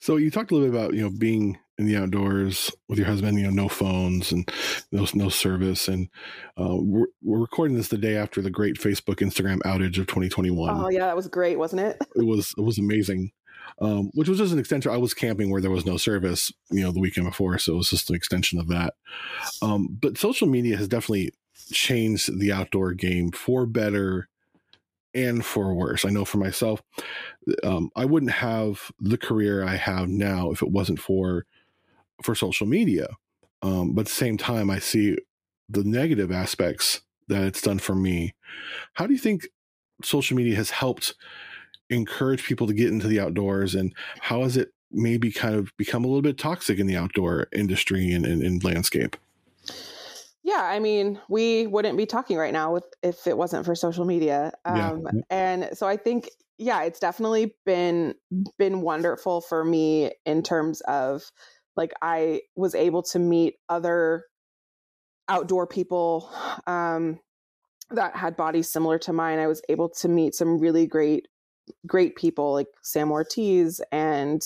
[0.00, 3.06] So you talked a little bit about you know being in the outdoors with your
[3.06, 4.50] husband, you know, no phones and
[4.92, 6.08] no no service, and
[6.60, 10.80] uh, we're, we're recording this the day after the great Facebook Instagram outage of 2021.
[10.80, 11.98] Oh yeah, that was great, wasn't it?
[12.16, 13.32] it was it was amazing.
[13.80, 14.90] Um, which was just an extension.
[14.90, 17.76] I was camping where there was no service, you know, the weekend before, so it
[17.76, 18.94] was just an extension of that.
[19.60, 21.32] Um, but social media has definitely
[21.70, 24.28] changed the outdoor game for better
[25.24, 26.04] and for worse.
[26.04, 26.82] I know for myself,
[27.62, 31.46] um, I wouldn't have the career I have now if it wasn't for
[32.22, 33.08] for social media.
[33.62, 35.16] Um, but at the same time, I see
[35.68, 38.34] the negative aspects that it's done for me.
[38.94, 39.48] How do you think
[40.02, 41.14] social media has helped
[41.90, 46.04] encourage people to get into the outdoors, and how has it maybe kind of become
[46.04, 49.16] a little bit toxic in the outdoor industry and, and, and landscape?
[50.48, 54.06] Yeah, I mean, we wouldn't be talking right now with if it wasn't for social
[54.06, 54.50] media.
[54.64, 55.20] Um, yeah.
[55.28, 58.14] And so I think, yeah, it's definitely been
[58.56, 61.30] been wonderful for me in terms of
[61.76, 64.24] like I was able to meet other
[65.28, 66.32] outdoor people
[66.66, 67.20] um,
[67.90, 69.38] that had bodies similar to mine.
[69.38, 71.28] I was able to meet some really great
[71.86, 74.40] great people like Sam Ortiz and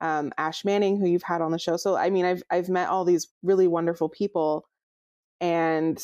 [0.00, 1.76] um, Ash Manning, who you've had on the show.
[1.76, 4.64] So I mean, I've I've met all these really wonderful people
[5.42, 6.02] and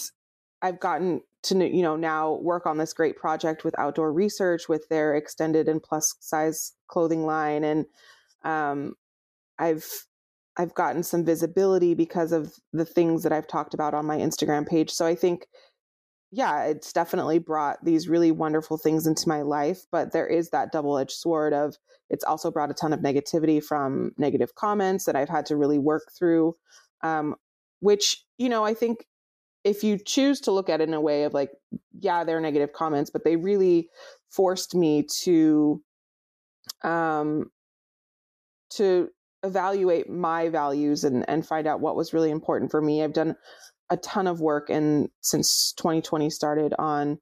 [0.60, 4.86] I've gotten to you know now work on this great project with outdoor research with
[4.90, 7.86] their extended and plus size clothing line and
[8.44, 8.94] um,
[9.58, 9.86] I've
[10.56, 14.66] I've gotten some visibility because of the things that I've talked about on my Instagram
[14.68, 14.90] page.
[14.90, 15.46] So I think
[16.30, 20.72] yeah, it's definitely brought these really wonderful things into my life, but there is that
[20.72, 21.76] double-edged sword of
[22.10, 25.78] it's also brought a ton of negativity from negative comments that I've had to really
[25.78, 26.56] work through
[27.02, 27.36] um,
[27.80, 29.06] which you know I think
[29.68, 31.50] if you choose to look at it in a way of like,
[31.98, 33.88] yeah, they're negative comments, but they really
[34.30, 35.82] forced me to,
[36.82, 37.50] um,
[38.70, 39.08] to
[39.42, 43.02] evaluate my values and and find out what was really important for me.
[43.02, 43.36] I've done
[43.90, 47.18] a ton of work and since 2020 started on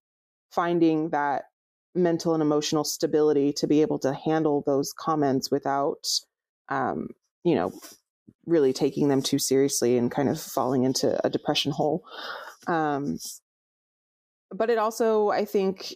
[0.51, 1.45] finding that
[1.95, 6.07] mental and emotional stability to be able to handle those comments without
[6.69, 7.09] um,
[7.45, 7.73] you know
[8.47, 12.05] really taking them too seriously and kind of falling into a depression hole.
[12.67, 13.19] Um,
[14.51, 15.95] but it also, I think,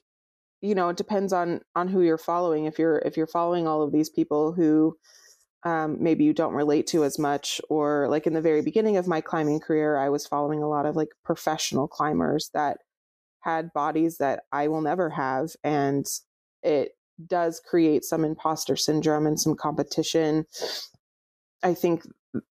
[0.61, 2.67] you know, it depends on on who you're following.
[2.67, 4.97] If you're if you're following all of these people who
[5.65, 9.07] um, maybe you don't relate to as much, or like in the very beginning of
[9.07, 12.79] my climbing career, I was following a lot of like professional climbers that
[13.41, 16.07] had bodies that I will never have, and
[16.63, 16.93] it
[17.27, 20.47] does create some imposter syndrome and some competition.
[21.63, 22.03] I think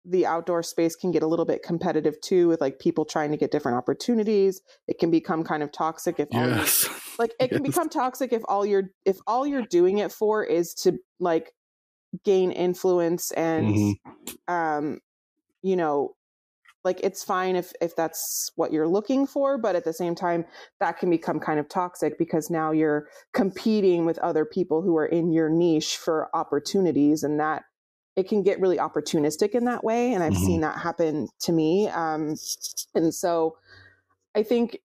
[0.06, 3.38] the outdoor space can get a little bit competitive too with like people trying to
[3.38, 6.88] get different opportunities it can become kind of toxic if yes.
[7.20, 7.58] like it yes.
[7.58, 11.52] can become toxic if all you're if all you're doing it for is to like
[12.24, 14.54] gain influence and mm-hmm.
[14.54, 15.00] um
[15.62, 16.16] you know
[16.86, 20.46] like it's fine if if that's what you're looking for but at the same time
[20.80, 25.08] that can become kind of toxic because now you're competing with other people who are
[25.08, 27.64] in your niche for opportunities and that
[28.16, 30.46] it can get really opportunistic in that way and i've mm-hmm.
[30.46, 32.36] seen that happen to me um,
[32.96, 33.58] and so
[34.36, 34.80] i think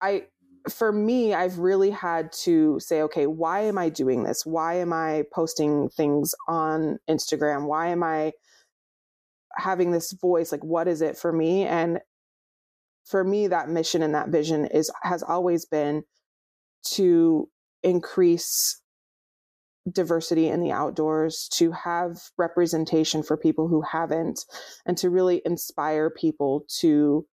[0.00, 0.24] i
[0.68, 4.44] for me i've really had to say okay why am i doing this?
[4.44, 7.66] Why am i posting things on instagram?
[7.66, 8.32] Why am i
[9.56, 10.52] having this voice?
[10.52, 11.64] Like what is it for me?
[11.64, 12.00] And
[13.04, 16.04] for me that mission and that vision is has always been
[16.84, 17.48] to
[17.82, 18.80] increase
[19.90, 24.44] diversity in the outdoors, to have representation for people who haven't,
[24.86, 27.26] and to really inspire people to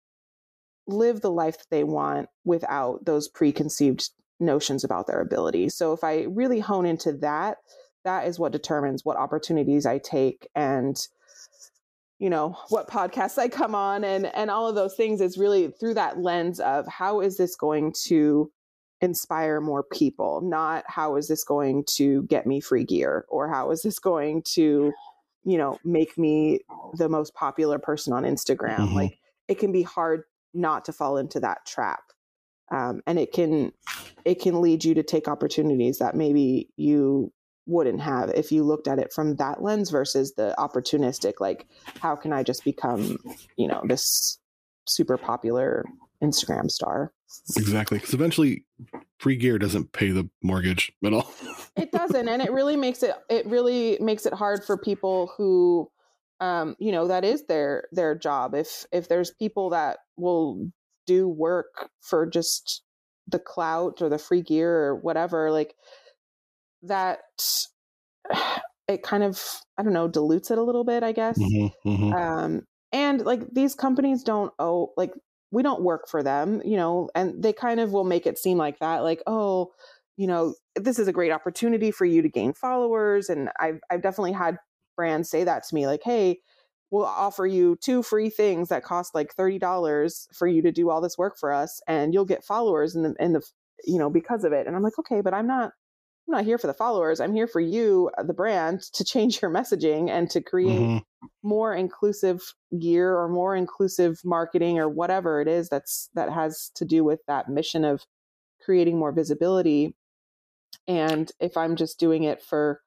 [0.87, 5.69] live the life that they want without those preconceived notions about their ability.
[5.69, 7.59] So if I really hone into that,
[8.05, 10.97] that is what determines what opportunities I take and
[12.19, 15.69] you know what podcasts I come on and and all of those things is really
[15.69, 18.51] through that lens of how is this going to
[19.05, 23.71] inspire more people, not how is this going to get me free gear or how
[23.71, 24.93] is this going to,
[25.45, 26.61] you know, make me
[26.95, 28.79] the most popular person on Instagram.
[28.79, 28.95] Mm-hmm.
[28.95, 32.01] Like it can be hard not to fall into that trap
[32.71, 33.73] um, and it can
[34.25, 37.33] it can lead you to take opportunities that maybe you
[37.67, 41.67] wouldn't have if you looked at it from that lens versus the opportunistic like
[42.01, 43.19] how can i just become
[43.57, 44.39] you know this
[44.87, 45.85] super popular
[46.23, 47.13] instagram star
[47.57, 48.65] exactly because eventually
[49.19, 51.31] free gear doesn't pay the mortgage at all.
[51.77, 55.91] It doesn't and it really makes it it really makes it hard for people who
[56.39, 58.55] um you know that is their their job.
[58.55, 60.71] If if there's people that will
[61.07, 62.83] do work for just
[63.27, 65.75] the clout or the free gear or whatever like
[66.83, 67.21] that
[68.89, 69.43] it kind of
[69.79, 71.39] i don't know dilutes it a little bit i guess.
[71.39, 72.13] Mm-hmm, mm-hmm.
[72.13, 75.13] um and like these companies don't owe like
[75.55, 78.59] we don't work for them you know and they kind of will make it seem
[78.59, 79.71] like that like oh
[80.17, 84.03] you know this is a great opportunity for you to gain followers and i've i've
[84.03, 84.59] definitely had
[84.97, 86.39] brands say that to me like hey
[86.91, 91.01] we'll offer you two free things that cost like $30 for you to do all
[91.01, 93.43] this work for us and you'll get followers in the in the
[93.85, 95.73] you know because of it and i'm like okay but i'm not
[96.29, 99.41] i'm not here for the followers i'm here for you uh, the brand to change
[99.43, 101.03] your messaging and to create Mhm.
[101.43, 102.43] more inclusive
[102.79, 107.21] gear or more inclusive marketing or whatever it is that's that has to do with
[107.27, 108.05] that mission of
[108.65, 109.95] creating more visibility
[110.89, 112.81] and if i'm just doing it for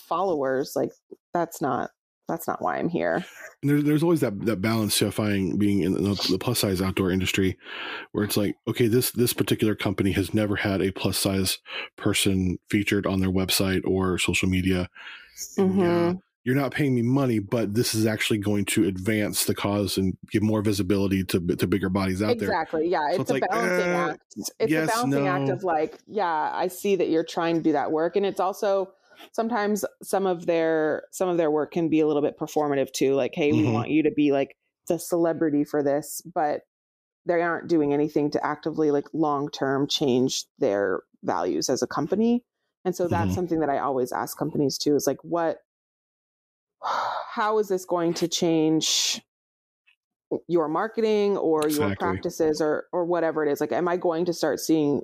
[0.00, 0.92] followers like
[1.32, 1.90] that's not
[2.28, 3.24] that's not why i'm here.
[3.62, 7.10] There, there's always that that balance to finding being in the, the plus size outdoor
[7.10, 7.58] industry
[8.12, 11.58] where it's like okay this this particular company has never had a plus size
[11.96, 14.88] person featured on their website or social media.
[15.56, 16.12] And yeah,
[16.44, 20.16] you're not paying me money but this is actually going to advance the cause and
[20.30, 22.48] give more visibility to to bigger bodies out there.
[22.48, 22.88] Exactly.
[22.88, 24.22] Yeah So it's, it's a like, balancing uh, act.
[24.60, 27.72] It's yes, a balancing act of like yeah i see that you're trying to do
[27.72, 28.14] that work.
[28.14, 28.92] And it's also
[29.32, 33.14] sometimes some of their some of their work can be a little bit performative too
[33.14, 33.66] like hey we Mhm.
[33.66, 34.56] want you to be like
[34.88, 36.62] the celebrity for this but
[37.26, 42.44] they aren't doing anything to actively like long term change their values as a company
[42.84, 43.34] and so that's Mhm.
[43.34, 45.58] something that i always ask companies too is like what
[46.82, 49.20] how is this going to change
[50.46, 51.90] your marketing or your Exactly.
[51.90, 55.02] practices or or whatever it is like am i going to start seeing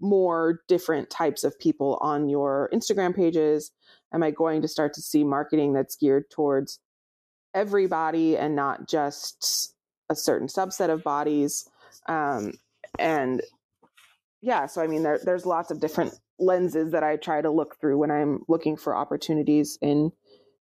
[0.00, 3.72] more different types of people on your instagram pages?
[4.12, 6.78] Am i going to start to see marketing that's geared towards
[7.54, 9.74] everybody and not just
[10.08, 11.68] a certain subset of bodies?
[12.06, 12.54] Um,
[12.98, 13.42] and
[14.42, 17.78] yeah so i mean there, there's lots of different lenses that i try to look
[17.78, 20.10] through when i'm looking for opportunities in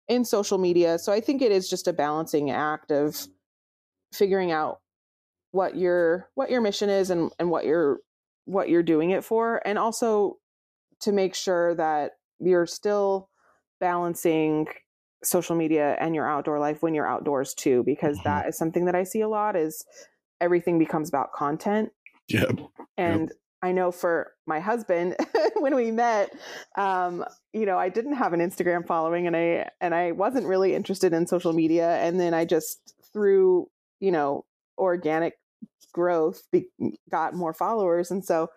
[0.10, 0.99] in social media.
[0.99, 3.28] So i think it is just a balancing act of
[4.12, 4.82] figuring out
[5.52, 7.99] what your what your mission is and and what you're
[8.50, 10.38] what you're doing it for and also
[11.02, 13.30] to make sure that you're still
[13.80, 14.68] balancing
[15.24, 18.24] social media and your outdoor life when you're outdoors too because Mhm.
[18.24, 19.86] that is something that i see a lot is
[20.42, 21.92] everything becomes about content
[22.28, 22.52] yeah
[22.98, 23.32] and
[23.62, 25.18] I know for my husband,
[25.58, 26.34] when we met,
[26.78, 30.76] um, you know, I didn't have an Instagram following, and I and I wasn't really
[30.76, 31.98] interested in social media.
[31.98, 34.46] And then I just through you know
[34.78, 35.38] organic
[35.93, 36.67] growth be,
[37.10, 38.50] got more followers, and so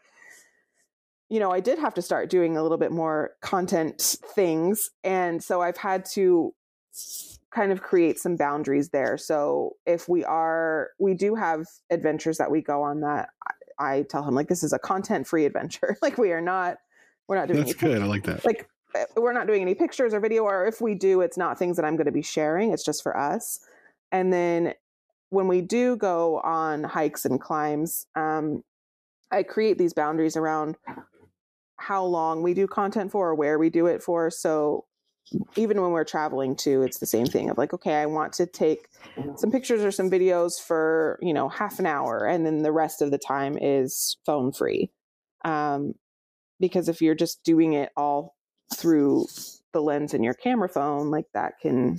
[1.29, 5.43] you know I did have to start doing a little bit more content things, and
[5.43, 6.55] so I've had to
[7.55, 9.19] kind of create some boundaries there.
[9.19, 13.29] So if we are, we do have adventures that we go on that
[13.79, 15.97] I, I tell him like this is a content free adventure.
[16.03, 16.79] like we are not,
[17.29, 19.75] we're not doing that's any good i like that like uh, we're not doing any
[19.75, 22.23] pictures or video or if we do it's not things that i'm going to be
[22.23, 23.61] sharing it's just for us
[24.11, 24.75] and then
[25.33, 28.63] when we do go on hikes and climbs um,
[29.31, 30.77] i create these boundaries around
[31.83, 34.31] how long we do content for or where we do it for.
[34.31, 34.85] So
[35.57, 38.45] even when we're traveling too it's the same thing of like okay i want to
[38.45, 38.89] take
[39.37, 43.01] some pictures or some videos for you know half an hour and then the rest
[43.01, 44.91] of the time is phone free.
[45.45, 45.95] Um,
[46.61, 48.35] because if you're just doing it all
[48.75, 49.27] through
[49.73, 51.99] the lens in your camera phone like that can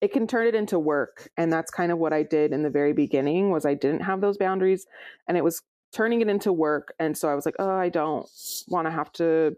[0.00, 2.70] it can turn it into work and that's kind of what i did in the
[2.70, 4.86] very beginning was i didn't have those boundaries
[5.28, 8.28] and it was turning it into work and so i was like oh i don't
[8.68, 9.56] want to have to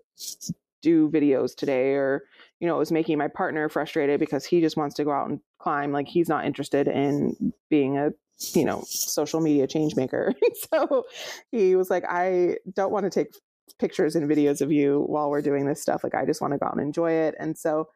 [0.83, 2.25] do videos today or
[2.59, 5.29] you know it was making my partner frustrated because he just wants to go out
[5.29, 8.11] and climb like he's not interested in being a
[8.55, 10.35] you know social media change maker.
[10.73, 11.05] So
[11.51, 13.35] he was like i don't want to take
[13.79, 16.59] pictures and videos of you while we're doing this stuff like i just want to
[16.59, 17.89] go out and enjoy it and so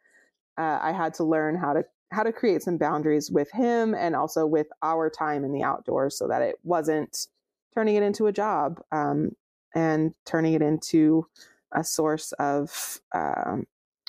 [0.59, 4.14] uh, i had to learn how to how to create some boundaries with him and
[4.14, 7.26] also with our time in the outdoors so that it wasn't
[7.74, 9.30] turning it into a job um,
[9.74, 11.26] and turning it into
[11.72, 13.66] a source of um,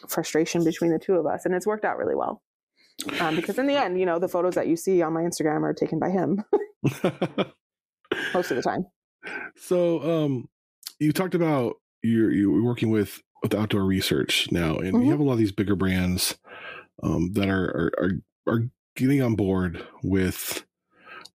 [0.07, 2.41] frustration between the two of us and it's worked out really well
[3.19, 5.61] Um, because in the end, you know, the photos that you see on my Instagram
[5.63, 6.43] are taken by him
[8.33, 8.85] most of the time.
[9.57, 10.47] So, um,
[10.99, 15.05] you talked about you're you're working with with outdoor research now, and Mhm.
[15.05, 16.37] you have a lot of these bigger brands
[17.03, 18.11] um, that are, are are
[18.53, 20.63] are getting on board with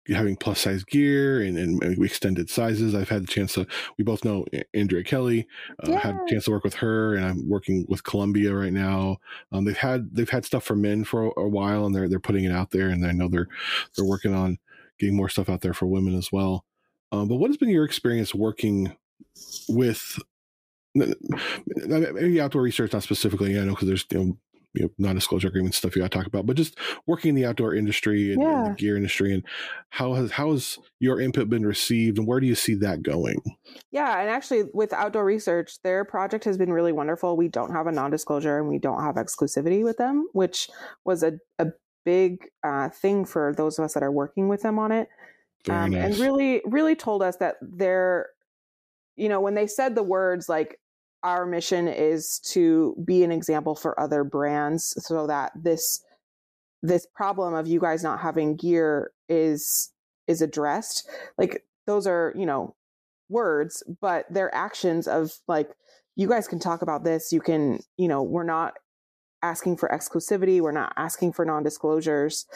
[0.08, 2.92] having plus size gear and, and extended sizes.
[2.94, 3.66] I've had the chance to.
[3.98, 4.44] We both know
[4.74, 5.46] Andrea Kelly.
[5.80, 9.18] Uh, Had a chance to work with her, and I'm working with Columbia right now.
[9.52, 12.18] Um, they've had they've had stuff for men for a, a while, and they're they're
[12.18, 13.48] putting it out there, and I know they're
[13.96, 14.58] they're working on
[14.98, 16.64] getting more stuff out there for women as well.
[17.12, 18.96] Um, but what has been your experience working
[19.68, 20.18] with
[20.94, 23.58] maybe outdoor research, not specifically?
[23.58, 24.36] I know because there's you know,
[24.74, 27.44] you know non-disclosure agreements stuff you got to talk about, but just working in the
[27.44, 29.44] outdoor industry and, and the gear industry, and
[29.90, 33.42] how has how has your input been received, and where do you see that going?
[33.90, 37.36] Yeah, and actually, with outdoor research, their project has been really wonderful.
[37.36, 40.68] We don't have a non-disclosure and we don't have exclusivity with them, which
[41.04, 41.68] was a a
[42.04, 45.08] big uh, thing for those of us that are working with them on it.
[45.70, 46.04] Um, nice.
[46.04, 48.26] and really really told us that they're
[49.16, 50.80] you know when they said the words like
[51.22, 56.02] our mission is to be an example for other brands so that this
[56.82, 59.92] this problem of you guys not having gear is
[60.26, 61.08] is addressed.
[61.38, 62.74] Like those are you know
[63.28, 65.70] words but their actions of like
[66.16, 67.32] you guys can talk about this.
[67.32, 68.74] You can you know we're not
[69.42, 70.60] asking for exclusivity.
[70.60, 72.46] We're not asking for non-disclosures.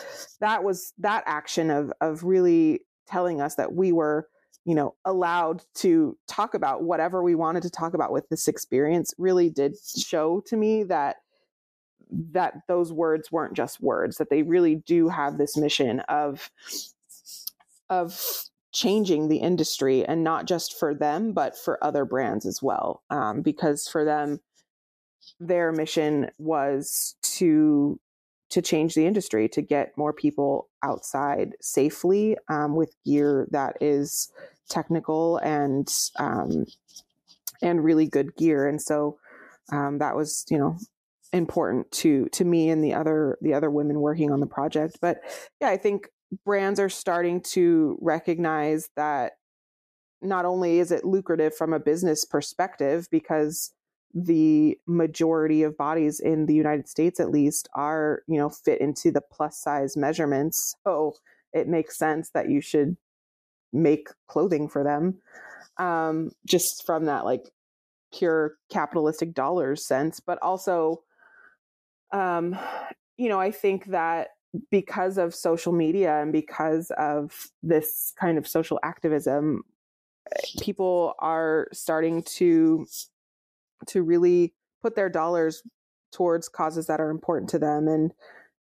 [0.40, 4.28] That was that action of of really telling us that we were
[4.66, 9.14] you know allowed to talk about whatever we wanted to talk about with this experience
[9.16, 11.16] really did show to me that
[12.10, 16.50] that those words weren't just words that they really do have this mission of
[17.88, 18.20] of
[18.72, 23.40] changing the industry and not just for them but for other brands as well um,
[23.40, 24.40] because for them
[25.40, 27.98] their mission was to
[28.48, 34.30] to change the industry to get more people outside safely um, with gear that is
[34.68, 35.88] technical and
[36.18, 36.66] um,
[37.62, 39.18] and really good gear and so
[39.72, 40.76] um, that was you know
[41.32, 45.18] important to to me and the other the other women working on the project but
[45.60, 46.08] yeah i think
[46.44, 49.32] brands are starting to recognize that
[50.22, 53.72] not only is it lucrative from a business perspective because
[54.14, 59.10] the majority of bodies in the United States at least are, you know, fit into
[59.10, 60.74] the plus size measurements.
[60.84, 61.14] So
[61.52, 62.96] it makes sense that you should
[63.83, 65.18] make clothing for them.
[65.79, 67.51] Um, just from that like
[68.12, 71.03] pure capitalistic dollars sense, but also
[72.12, 72.57] um,
[73.16, 74.29] you know, I think that
[74.70, 79.62] because of social media and because of this kind of social activism,
[80.61, 82.87] people are starting to
[83.89, 85.62] to really put their dollars
[86.12, 88.12] towards causes that are important to them and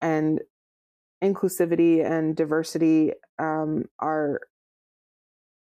[0.01, 0.41] and
[1.23, 4.41] inclusivity and diversity um, are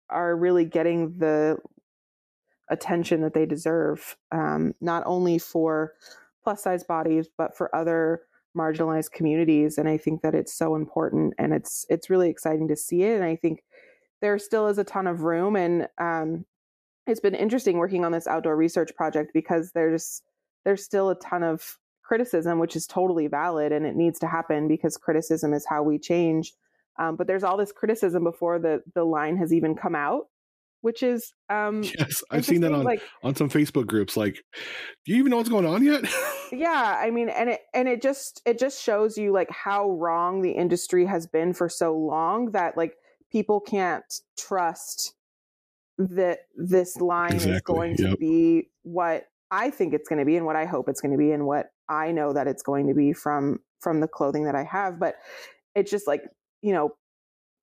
[0.10, 1.58] are really getting the
[2.70, 5.94] attention that they deserve um, not only for
[6.44, 8.22] plus size bodies but for other
[8.58, 12.76] marginalized communities and i think that it's so important and it's it's really exciting to
[12.76, 13.64] see it and i think
[14.22, 16.46] there still is a ton of room and um,
[17.06, 20.22] it's been interesting working on this outdoor research project because there's
[20.64, 24.68] there's still a ton of criticism which is totally valid and it needs to happen
[24.68, 26.54] because criticism is how we change
[26.98, 30.28] um, but there's all this criticism before the the line has even come out
[30.82, 34.16] which is um yes, I've seen that on like on some Facebook groups.
[34.16, 34.44] Like,
[35.06, 36.06] do you even know what's going on yet?
[36.52, 40.42] yeah i mean and it and it just it just shows you like how wrong
[40.42, 42.96] the industry has been for so long that like
[43.32, 45.14] people can't trust
[45.98, 50.36] that this line is Exactly, going to be what i think it's going to be
[50.36, 52.88] and what i hope it's going to be and what i know that it's going
[52.88, 55.16] to be from from the clothing that i have but
[55.74, 56.24] it's just like
[56.66, 56.96] you know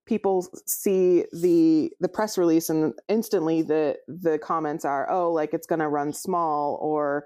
[0.06, 5.66] people see the the press release and instantly the the comments are oh like it's
[5.66, 7.24] going to run small or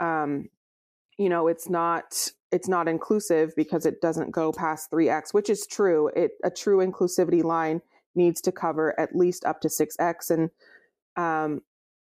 [0.00, 0.48] um
[1.18, 5.66] you know it's not it's not inclusive because it doesn't go past 3x which is
[5.66, 6.08] true.
[6.16, 7.82] It a true inclusivity line
[8.14, 10.50] needs to cover at least up to 6x and
[11.16, 11.60] um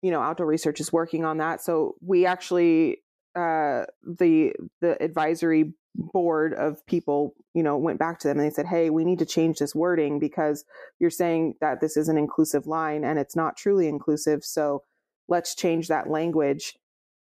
[0.02, 1.62] you know outdoor research is working on that.
[1.62, 3.04] So we actually
[3.36, 8.54] uh the the advisory board of people you know went back to them and they
[8.54, 10.66] said hey we need to change this wording because
[11.00, 14.84] you're saying that this is an inclusive line and it's not truly inclusive so
[15.28, 16.76] let's change that language.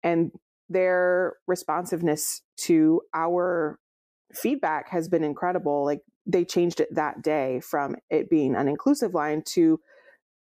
[0.03, 0.31] And
[0.69, 3.79] their responsiveness to our
[4.33, 9.15] feedback has been incredible like they changed it that day from it being an inclusive
[9.15, 9.79] line to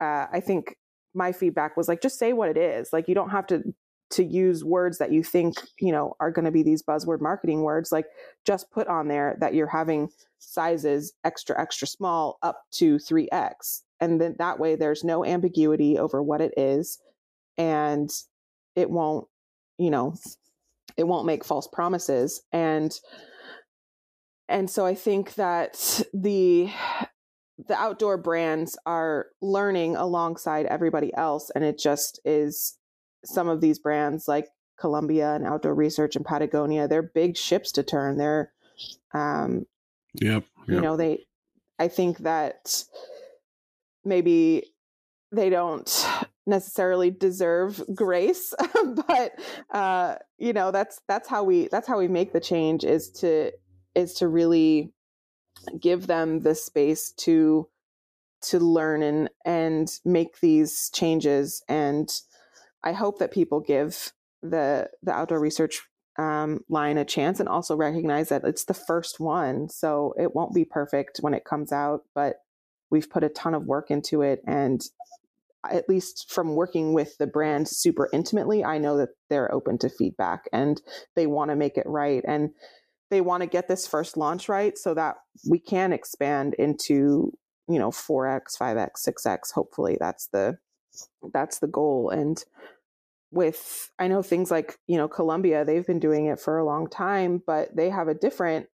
[0.00, 0.78] uh, i think
[1.12, 3.62] my feedback was like just say what it is like you don't have to
[4.14, 7.62] to use words that you think you know are going to be these buzzword marketing
[7.62, 8.06] words like
[8.44, 10.08] just put on there that you're having
[10.38, 16.22] sizes extra extra small up to 3x and then that way there's no ambiguity over
[16.22, 16.98] what it is
[17.56, 18.10] and
[18.76, 19.26] it won't
[19.78, 20.14] you know
[20.96, 22.42] it won't make false promises.
[22.52, 22.98] And
[24.46, 26.70] and so i think that the
[27.66, 32.76] the outdoor brands are learning alongside everybody else and it just is
[33.24, 34.48] some of these brands like
[34.78, 38.52] columbia and outdoor research and patagonia they're big ships to turn they're
[39.12, 39.66] um
[40.20, 40.44] Yep.
[40.68, 41.26] you know they
[41.78, 42.84] i think that
[44.04, 44.72] maybe
[45.32, 46.06] they don't
[46.46, 48.52] necessarily deserve grace
[49.08, 49.32] but
[49.72, 53.50] uh you know that's that's how we that's how we make the change is to
[53.94, 54.92] is to really
[55.80, 57.68] give them the space to
[58.42, 62.20] to learn and and make these changes and
[62.84, 64.12] i hope that people give
[64.42, 65.82] the the outdoor research
[66.16, 70.54] um, line a chance and also recognize that it's the first one so it won't
[70.54, 72.36] be perfect when it comes out but
[72.90, 74.82] we've put a ton of work into it and
[75.68, 79.88] at least from working with the brand super intimately i know that they're open to
[79.88, 80.82] feedback and
[81.16, 82.50] they want to make it right and
[83.10, 85.16] they want to get this first launch right so that
[85.48, 87.32] we can expand into
[87.68, 90.58] you know 4x 5x 6x hopefully that's the
[91.32, 92.44] that's the goal and
[93.34, 96.88] with i know things like you know columbia they've been doing it for a long
[96.88, 98.68] time but they have a different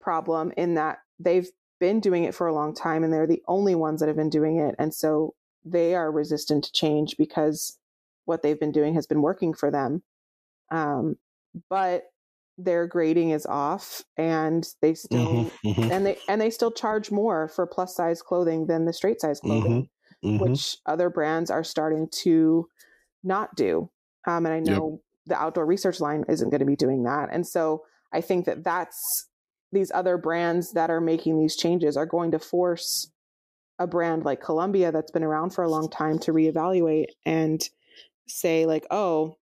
[0.00, 3.74] problem in that they've been doing it for a long time and they're the only
[3.74, 5.34] ones that have been doing it and so
[5.64, 7.78] they are resistant to change because
[8.24, 10.02] what they've been doing has been working for them
[10.70, 11.16] um,
[11.68, 12.04] but
[12.58, 17.10] their grading is off and they still Mhm, mhm, and they and they still charge
[17.10, 19.88] more for plus size clothing than the straight size clothing
[20.24, 20.38] mhm.
[20.38, 22.68] which other brands are starting to
[23.22, 23.90] not do.
[24.26, 24.76] Um, and I Yep.
[24.78, 27.28] know the outdoor research line isn't going to be doing that.
[27.32, 29.28] And so I think that that's
[29.72, 33.10] these other brands that are making these changes are going to force
[33.78, 37.62] a brand like Columbia that's been around for a long time to reevaluate and
[38.28, 39.38] say like, oh,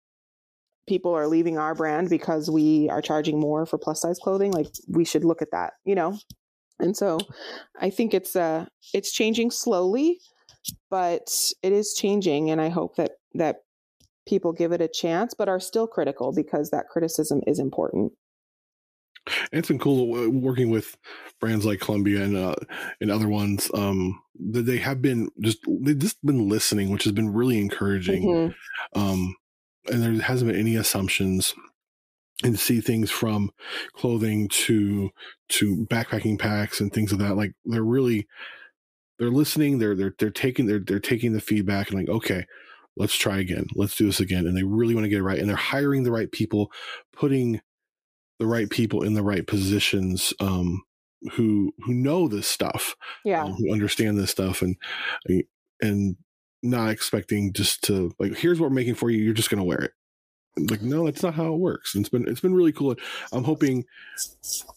[0.86, 4.52] people are leaving our brand because we are charging more for plus size clothing.
[4.52, 6.18] Like we should look at that, you know?
[6.78, 7.18] And so
[7.80, 10.20] I think it's uh it's changing slowly,
[10.90, 13.63] but it is changing and I hope that that
[14.26, 18.12] people give it a chance but are still critical because that criticism is important.
[19.52, 20.96] It's been cool uh, working with
[21.40, 22.56] brands like Columbia and uh,
[23.00, 23.70] and other ones.
[23.72, 24.20] Um,
[24.50, 28.24] that they have been just they've just been listening, which has been really encouraging.
[28.24, 28.54] Mhm.
[28.94, 29.34] Um,
[29.90, 31.54] and there hasn't been any assumptions.
[32.42, 33.52] And see things from
[33.94, 35.10] clothing to
[35.50, 38.26] to backpacking packs and things of that, like they're really
[39.18, 39.78] they're listening.
[39.78, 42.44] They're they're they're taking they're they're taking the feedback and like okay,
[42.96, 43.66] let's try again.
[43.74, 44.46] Let's do this again.
[44.46, 45.38] And they really want to get it right.
[45.38, 46.70] And they're hiring the right people,
[47.12, 47.60] putting
[48.38, 50.82] the right people in the right positions um,
[51.32, 53.44] who who know this stuff, Yeah.
[53.44, 54.76] um, who understand this stuff, and
[55.80, 56.16] and
[56.62, 59.22] not expecting just to like here's what we're making for you.
[59.22, 59.92] You're just going to wear it.
[60.70, 61.94] Like no, that's not how it works.
[61.94, 62.94] And it's been it's been really cool.
[63.32, 63.84] I'm hoping,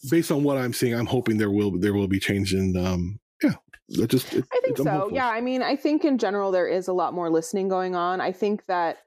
[0.09, 2.53] based on what I'm seeing, I'm hoping there will there will be change.
[2.53, 3.19] in um,
[3.89, 5.09] that just it, I think so.
[5.11, 8.19] Yeah, I mean, I think in general there is a lot more listening going on.
[8.19, 8.97] I think that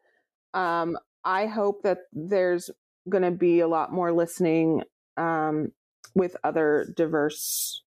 [0.54, 2.70] um, I hope that there's
[3.08, 4.82] going to be a lot more listening
[5.16, 5.72] um,
[6.14, 7.82] with other diverse,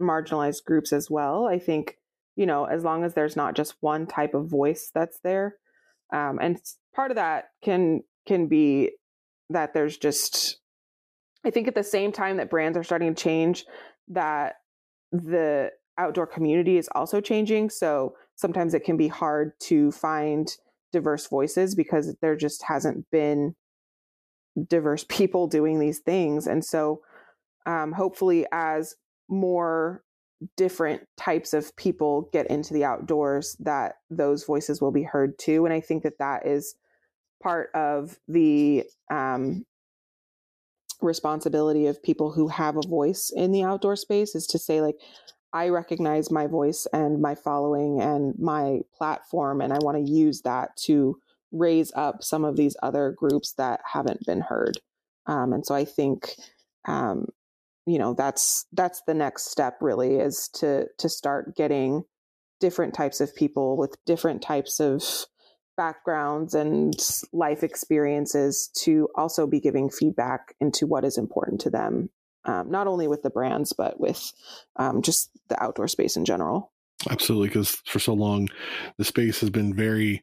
[0.00, 1.46] marginalized groups as well.
[1.46, 1.96] I think
[2.34, 5.56] you know, as long as there's not just one type of voice that's there,
[6.12, 6.58] um, and
[6.94, 8.92] part of that can can be
[9.50, 10.58] that there's just.
[11.44, 13.64] I think at the same time that brands are starting to change,
[14.08, 14.54] that
[15.10, 17.70] the outdoor community is also changing.
[17.70, 20.48] So sometimes it can be hard to find
[20.92, 23.54] diverse voices because there just hasn't been
[24.68, 26.46] diverse people doing these things.
[26.46, 27.02] And so
[27.66, 28.96] um, hopefully, as
[29.28, 30.02] more
[30.56, 35.64] different types of people get into the outdoors, that those voices will be heard too.
[35.64, 36.74] And I think that that is
[37.40, 39.64] part of the um,
[41.00, 44.96] responsibility of people who have a voice in the outdoor space is to say like
[45.52, 50.42] i recognize my voice and my following and my platform and i want to use
[50.42, 51.16] that to
[51.52, 54.78] raise up some of these other groups that haven't been heard.
[55.26, 56.34] Um, and so i think
[56.86, 57.26] um,
[57.86, 62.04] you know that's that's the next step really is to to start getting
[62.60, 65.02] different types of people with different types of
[65.76, 66.94] backgrounds and
[67.32, 72.10] life experiences to also be giving feedback into what is important to them,
[72.44, 74.32] um, not only with the brands, but with
[74.76, 76.72] um, just the outdoor space in general.
[77.10, 78.48] Absolutely, because for so long,
[78.98, 80.22] the space has been very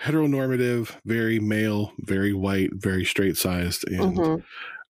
[0.00, 4.42] heteronormative, very male, very white, very straight sized, and Mhm.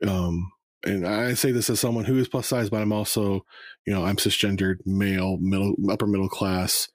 [0.05, 0.51] um,
[0.85, 3.45] and I say this as someone who is plus size, but I'm also,
[3.85, 6.87] you know, I'm cisgendered, male, middle, upper middle class.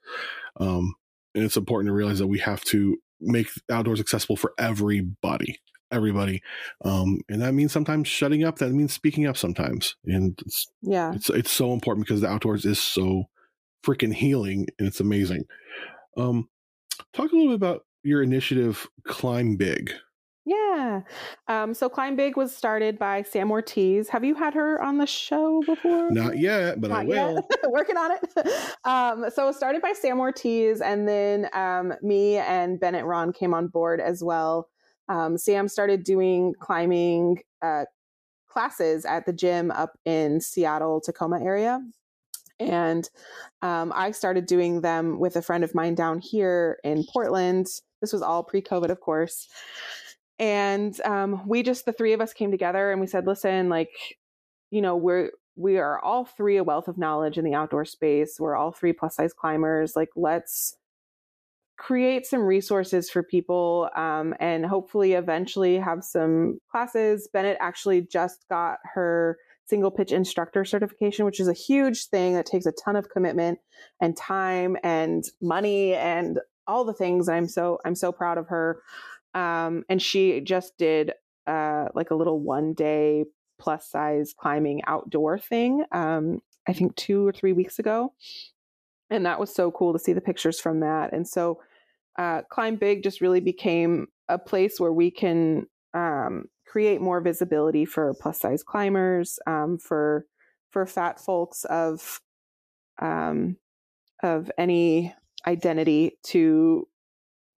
[0.59, 0.95] Um,
[1.35, 5.59] and it's important to realize that we have to make outdoors accessible for everybody,
[5.93, 6.41] everybody.
[6.83, 8.57] Um, and that means sometimes shutting up.
[8.57, 11.13] That means speaking up sometimes, and it's Yeah.
[11.13, 13.25] it's it's so important because the outdoors is so
[13.85, 15.43] freaking healing and it's amazing.
[16.17, 16.49] Um,
[17.13, 19.91] talk a little bit about your initiative, Climb Big.
[20.45, 21.01] Yeah.
[21.47, 24.09] Um, so Climb Big was started by Sam Ortiz.
[24.09, 26.11] Have you had her on the show before?
[26.11, 27.33] Not yet, but I Not yet.
[27.33, 27.47] will.
[27.71, 28.19] Working on it.
[28.85, 33.31] Um, so it was started by Sam Ortiz, and then um, me and Bennett Ron
[33.31, 34.67] came on board as well.
[35.09, 37.85] Um, Sam started doing climbing uh,
[38.47, 41.81] classes at the gym up in Seattle, Tacoma area.
[42.59, 43.09] And
[43.61, 47.67] um, I started doing them with a friend of mine down here in Portland.
[47.99, 49.47] This was all pre COVID, of course.
[50.39, 53.91] And um, we just, the three of us came together and we said, listen, like,
[54.71, 58.39] you know, we're, we are all three a wealth of knowledge in the outdoor space.
[58.39, 59.95] We're all three plus size climbers.
[59.95, 60.75] Like, let's
[61.77, 67.27] create some resources for people um, and hopefully eventually have some classes.
[67.31, 72.45] Bennett actually just got her single pitch instructor certification, which is a huge thing that
[72.45, 73.59] takes a ton of commitment
[74.01, 77.27] and time and money and all the things.
[77.29, 78.81] I'm so I'm so proud of her.
[79.33, 81.13] Um, and she just did
[81.47, 83.25] uh, like a little one day
[83.59, 85.83] plus size climbing outdoor thing.
[85.91, 88.13] Um, I think two or three weeks ago,
[89.13, 91.13] and that was so cool to see the pictures from that.
[91.13, 91.59] And so,
[92.17, 97.85] uh, Climb Big just really became a place where we can um, create more visibility
[97.85, 100.25] for plus size climbers, um, for
[100.71, 102.19] for fat folks of
[102.99, 103.57] um,
[104.23, 105.13] of any
[105.45, 106.87] identity to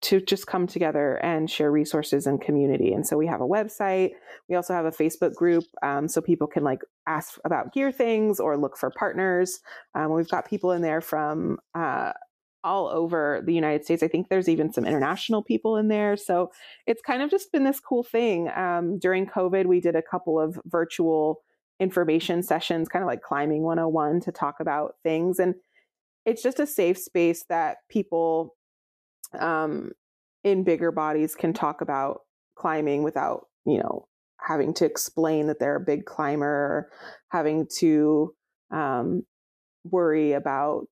[0.05, 2.93] to just come together and share resources and community.
[2.93, 4.11] And so we have a website.
[4.47, 8.39] We also have a Facebook group, um, so people can like ask about gear things
[8.39, 9.61] or look for partners.
[9.95, 12.11] Um, we've got people in there from uh,
[12.63, 14.03] all over the United States.
[14.03, 16.15] I think there's even some international people in there.
[16.15, 16.51] So
[16.85, 18.49] it's kind of just been this cool thing.
[18.55, 21.41] Um, during COVID, we did a couple of virtual
[21.79, 25.39] information sessions, kind of like climbing 101 to talk about things.
[25.39, 25.55] And
[26.25, 28.55] it's just a safe space that people
[29.37, 29.91] um,
[30.43, 32.21] in bigger bodies can talk about
[32.55, 34.07] climbing without, you know,
[34.39, 36.91] having to explain that they're a big climber
[37.29, 38.33] having to
[38.71, 39.23] um,
[39.83, 40.87] worry about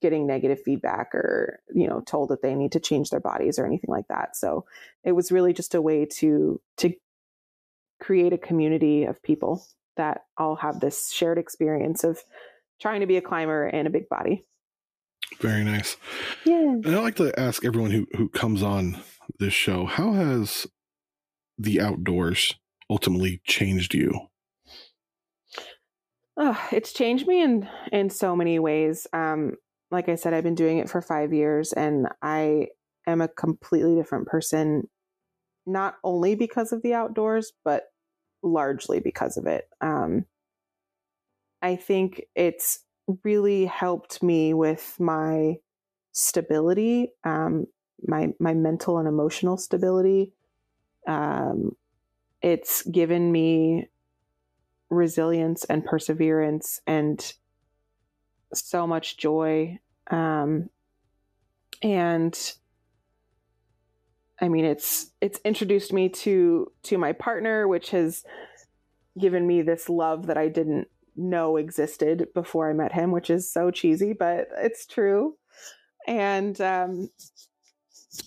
[0.00, 3.66] getting negative feedback or, you know, told that they need to change their bodies or
[3.66, 4.36] anything like that.
[4.36, 4.64] So
[5.04, 6.92] it was really just a way to, to
[8.00, 9.64] create a community of people
[9.96, 12.22] that all have this shared experience of
[12.80, 14.44] trying to be a climber in a big body.
[15.40, 15.96] Very nice.
[16.44, 16.56] Yeah.
[16.56, 19.00] And I like to ask everyone who who comes on
[19.38, 20.66] this show, how has
[21.56, 22.54] the outdoors
[22.90, 24.28] ultimately changed you?
[26.36, 29.06] Oh, it's changed me in in so many ways.
[29.12, 29.56] Um,
[29.90, 32.68] like I said, I've been doing it for five years, and I
[33.06, 34.88] am a completely different person.
[35.66, 37.84] Not only because of the outdoors, but
[38.42, 39.68] largely because of it.
[39.80, 40.24] Um,
[41.60, 42.84] I think it's
[43.24, 45.56] really helped me with my
[46.12, 47.66] stability, um,
[48.06, 50.32] my my mental and emotional stability.
[51.06, 51.76] Um,
[52.42, 53.88] it's given me
[54.90, 57.34] resilience and perseverance and
[58.54, 59.78] so much joy.
[60.10, 60.70] Um,
[61.82, 62.38] and
[64.40, 68.24] I mean, it's it's introduced me to to my partner, which has
[69.18, 70.88] given me this love that I didn't
[71.18, 75.36] know existed before I met him, which is so cheesy, but it's true.
[76.06, 77.10] And um,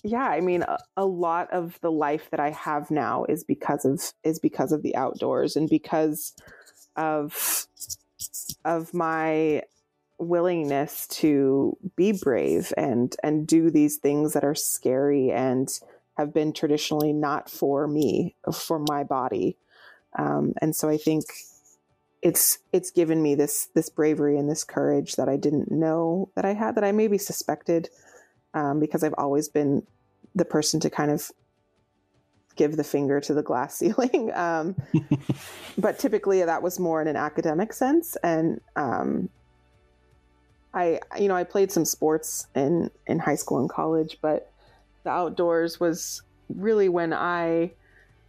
[0.04, 3.84] yeah, I mean, a, a lot of the life that I have now is because
[3.84, 6.34] of is because of the outdoors and because
[6.96, 7.66] of
[8.64, 9.62] of my
[10.18, 15.80] willingness to be brave and and do these things that are scary and
[16.16, 19.56] have been traditionally not for me for my body
[20.16, 21.24] um, and so i think
[22.22, 26.44] it's it's given me this this bravery and this courage that i didn't know that
[26.44, 27.88] i had that i maybe suspected
[28.54, 29.82] um, because i've always been
[30.34, 31.30] the person to kind of
[32.54, 34.76] give the finger to the glass ceiling um,
[35.78, 38.16] but typically that was more in an academic sense.
[38.22, 39.28] And um,
[40.74, 44.50] I you know I played some sports in in high school and college, but
[45.04, 47.72] the outdoors was really when I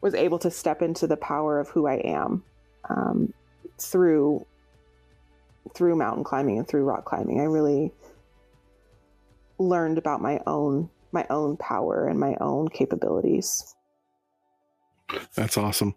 [0.02, 2.44] was able to step into the power of who I am
[2.90, 3.34] um,
[3.80, 4.46] through
[5.74, 7.40] through mountain climbing and through rock climbing.
[7.40, 7.92] I really
[9.58, 13.76] learned about my own my own power and my own capabilities.
[15.36, 15.96] That's awesome.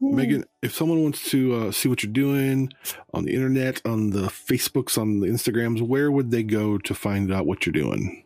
[0.00, 0.14] Yeah.
[0.14, 2.72] Megan, if someone wants to uh, see what you're doing
[3.14, 7.32] on the internet, on the Facebooks, on the Instagrams, where would they go to find
[7.32, 8.24] out what you're doing?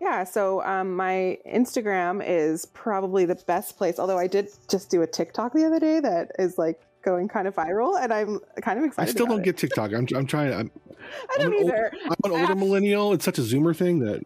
[0.00, 3.98] Yeah, so um, my Instagram is probably the best place.
[3.98, 7.46] Although I did just do a TikTok the other day that is like going kind
[7.46, 9.08] of viral, and I'm kind of excited.
[9.08, 9.44] I still don't it.
[9.44, 9.92] get TikTok.
[9.92, 10.52] I'm, I'm trying.
[10.52, 10.70] I'm,
[11.34, 11.92] I don't I'm an old- either.
[12.04, 13.12] I'm an older Ash- millennial.
[13.12, 14.22] It's such a Zoomer thing that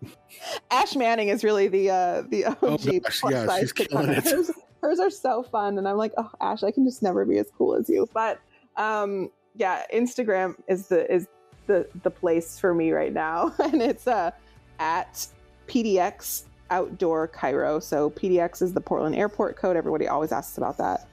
[0.71, 4.23] Ash Manning is really the uh, the OG Oh, gosh, plus yeah, size TikToker.
[4.31, 4.51] Hers,
[4.81, 7.51] hers are so fun, and I'm like, oh, Ash, I can just never be as
[7.57, 8.09] cool as you.
[8.15, 8.39] But
[8.77, 11.27] um, yeah, Instagram is the is
[11.67, 14.31] the the place for me right now, and it's uh
[14.79, 15.27] at
[15.67, 17.83] PDX Outdoor Chiro.
[17.83, 19.77] So PDX is the Portland Airport code.
[19.77, 21.09] Everybody always asks about that.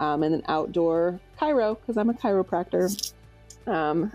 [0.00, 3.12] Um, and an Outdoor Chiro because I'm a chiropractor.
[3.66, 4.12] Um,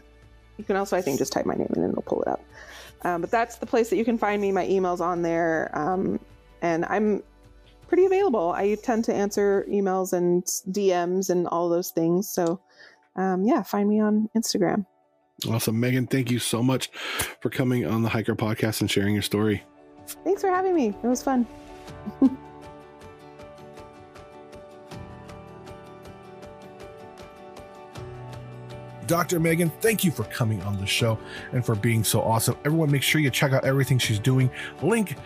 [0.58, 2.44] you can also, I think, just type my name in and it'll pull it up.
[3.04, 4.52] Um, but that's the place that you can find me.
[4.52, 5.70] My email's on there.
[5.74, 6.20] Um,
[6.62, 7.22] and I'm
[7.88, 8.52] pretty available.
[8.52, 10.44] I tend to answer emails and
[10.76, 12.30] DMs and all those things.
[12.30, 12.60] So,
[13.16, 14.86] um, yeah, find me on Instagram.
[15.50, 15.80] awesome.
[15.80, 16.90] Megan, thank you so much
[17.42, 19.64] for coming on the Hiker Podcast and sharing your story.
[20.24, 20.94] Thanks for having me.
[21.04, 21.46] It was fun.
[29.08, 29.39] Dr.
[29.39, 31.18] Megan, thank you for coming on the show
[31.51, 32.56] and for being so awesome.
[32.66, 34.49] Everyone, make sure you check out everything she's doing.
[34.82, 35.18] Link.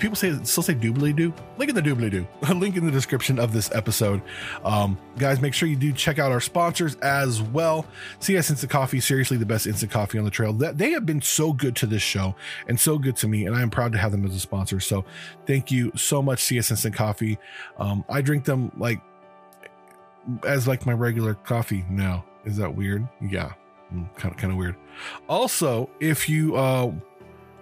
[0.00, 1.32] People say still say doobly doo.
[1.56, 2.26] Link in the doobly doo.
[2.54, 4.20] Link in the description of this episode.
[4.64, 7.86] Um, guys, make sure you do check out our sponsors as well.
[8.18, 10.52] CS Instant Coffee, seriously the best instant coffee on the trail.
[10.52, 12.34] That they have been so good to this show
[12.66, 14.80] and so good to me, and I am proud to have them as a sponsor.
[14.80, 15.04] So
[15.46, 17.38] thank you so much, CS Instant Coffee.
[17.78, 19.00] Um, I drink them like
[20.44, 22.24] as like my regular coffee now.
[22.44, 23.06] Is that weird?
[23.20, 23.52] Yeah,
[24.16, 24.76] kind of kind of weird.
[25.28, 26.92] Also, if you uh,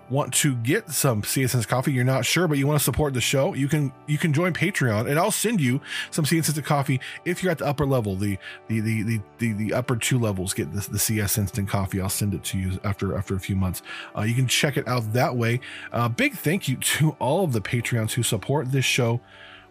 [0.08, 3.20] want to get some CSN's coffee, you're not sure, but you want to support the
[3.20, 7.42] show, you can you can join Patreon, and I'll send you some CSN's coffee if
[7.42, 8.16] you're at the upper level.
[8.16, 12.00] The the the the the, the upper two levels get the, the CS Instant coffee.
[12.00, 13.82] I'll send it to you after after a few months.
[14.16, 15.60] Uh, you can check it out that way.
[15.92, 19.20] Uh, big thank you to all of the Patreons who support this show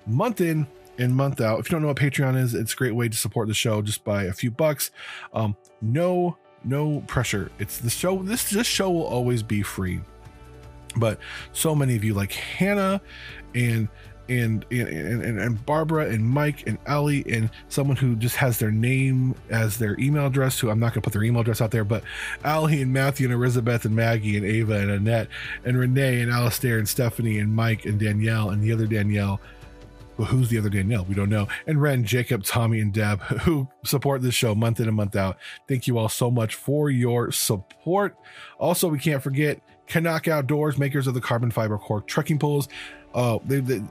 [0.07, 0.67] month in
[0.97, 1.59] and month out.
[1.59, 3.81] If you don't know what Patreon is, it's a great way to support the show
[3.81, 4.91] just by a few bucks.
[5.33, 7.51] Um, no, no pressure.
[7.59, 8.23] It's the show.
[8.23, 10.01] This this show will always be free,
[10.97, 11.19] but
[11.53, 13.01] so many of you like Hannah
[13.53, 13.87] and
[14.27, 18.71] and and, and, and Barbara and Mike and Ali and someone who just has their
[18.71, 20.59] name as their email address.
[20.59, 22.03] Who I'm not to put their email address out there, but
[22.43, 25.27] Ali and Matthew and Elizabeth and Maggie and Ava and Annette
[25.63, 29.39] and Renee and Alistair and Stephanie and Mike and Danielle and the other Danielle
[30.17, 31.05] well, who's the other Danielle?
[31.05, 31.47] We don't know.
[31.67, 35.37] And Ren, Jacob, Tommy, and Deb, who support this show month in and month out.
[35.67, 38.15] Thank you all so much for your support.
[38.59, 42.67] Also, we can't forget CNOC Outdoors, makers of the carbon fiber cork trekking poles.
[43.13, 43.81] Uh, they, they,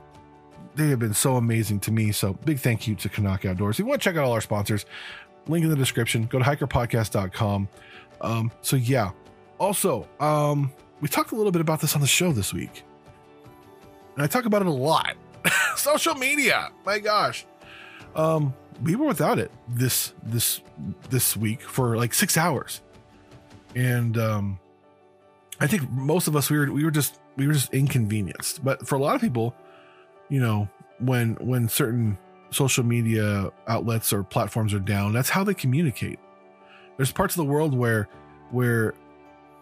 [0.75, 2.11] they have been so amazing to me.
[2.11, 3.75] So big thank you to CNOC Outdoors.
[3.75, 4.85] If you want to check out all our sponsors,
[5.47, 6.25] link in the description.
[6.25, 7.67] Go to hikerpodcast.com.
[8.21, 9.11] Um, so yeah.
[9.59, 10.71] Also, um,
[11.01, 12.83] we talked a little bit about this on the show this week.
[14.15, 15.15] And I talk about it a lot
[15.75, 16.71] social media.
[16.85, 17.45] My gosh.
[18.15, 20.61] Um we were without it this this
[21.09, 22.81] this week for like six hours.
[23.75, 24.59] And um
[25.59, 28.63] i think most of us we were we were just we were just inconvenienced.
[28.63, 29.55] But for a lot of people
[30.29, 30.67] you know
[30.99, 32.17] when when certain
[32.51, 36.19] social media outlets or platforms are down that's how they communicate.
[36.97, 38.07] There's parts of the world where
[38.51, 38.93] where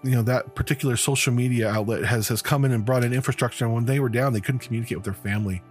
[0.04, 3.66] you know that particular social media outlet has has come in and brought in infrastructure
[3.66, 5.62] and when they were down they couldn't communicate with their family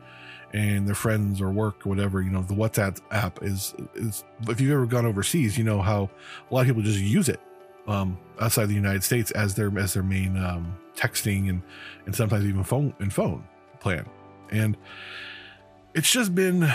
[0.52, 4.60] and their friends or work or whatever you know the whatsapp app is is if
[4.60, 6.10] you've ever gone overseas you know how
[6.50, 7.40] a lot of people just use it
[7.88, 11.62] um outside the united states as their as their main um texting and
[12.06, 13.44] and sometimes even phone and phone
[13.80, 14.06] plan.
[14.50, 14.76] And
[15.94, 16.70] it's just been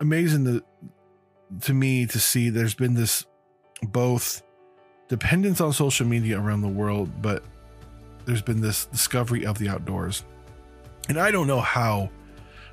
[0.00, 0.64] amazing to
[1.60, 3.24] to me to see there's been this
[3.82, 4.42] both
[5.08, 7.44] dependence on social media around the world but
[8.24, 10.24] there's been this discovery of the outdoors.
[11.08, 12.10] And i don't know how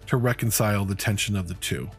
[0.07, 1.89] to reconcile the tension of the two.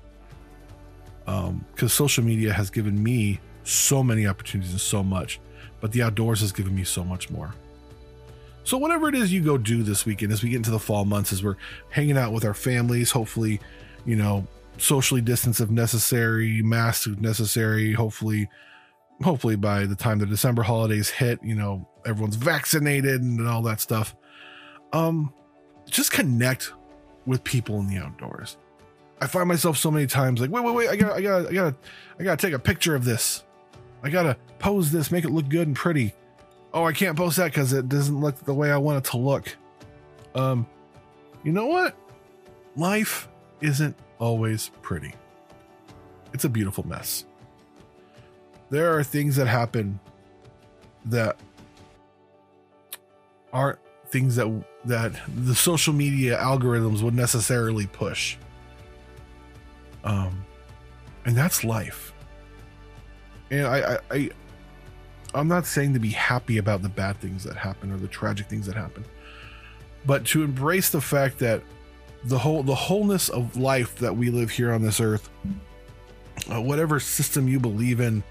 [1.27, 5.41] Um, because social media has given me so many opportunities and so much,
[5.81, 7.55] but the outdoors has given me so much more.
[8.65, 11.05] So whatever it is you go do this weekend, as we get into the fall
[11.05, 11.57] months, as we're
[11.91, 13.61] hanging out with our families, hopefully,
[14.07, 14.47] you know,
[14.79, 18.49] socially distance if necessary, mask if necessary, hopefully,
[19.23, 23.81] hopefully by the time the December holidays hit, you know, everyone's vaccinated and all that
[23.81, 24.17] stuff.
[24.93, 25.33] Um,
[25.87, 26.73] just connect
[27.27, 28.57] with people in the outdoors.
[29.21, 31.53] I find myself so many times like, wait, wait, wait, I gotta, I gotta, I
[31.53, 31.77] gotta,
[32.19, 33.45] I gotta take a picture of this.
[34.03, 36.15] I gotta pose this, make it look good and pretty.
[36.73, 39.17] Oh, I can't post that because it doesn't look the way I want it to
[39.17, 39.57] look.
[40.35, 40.67] Um,
[41.45, 41.97] you know what?
[42.77, 43.29] Life
[43.61, 45.15] isn't always pretty.
[46.33, 47.25] It's a beautiful mess.
[48.71, 50.01] There are things that happen
[51.05, 51.39] that
[53.53, 54.49] aren't things that
[54.85, 55.13] that
[55.45, 58.37] the social media algorithms would necessarily push.
[60.03, 60.45] Um
[61.25, 62.13] and that's life.
[63.51, 64.31] And I, I, I
[65.35, 68.47] I'm not saying to be happy about the bad things that happen or the tragic
[68.47, 69.05] things that happen,
[70.07, 71.63] but to embrace the fact that
[72.25, 75.29] the whole the wholeness of life that we live here on this earth,
[76.53, 78.23] uh, whatever system you believe in,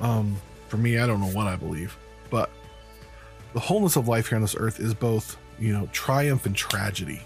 [0.00, 0.36] um,
[0.68, 1.96] for me, I don't know what I believe,
[2.30, 2.50] but
[3.52, 7.22] the wholeness of life here on this earth is both you know triumph and tragedy.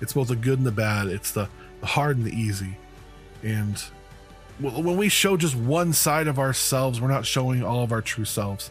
[0.00, 1.08] It's both the good and the bad.
[1.08, 1.48] It's the
[1.80, 2.76] the hard and the easy,
[3.42, 3.82] and
[4.60, 8.24] when we show just one side of ourselves, we're not showing all of our true
[8.24, 8.70] selves.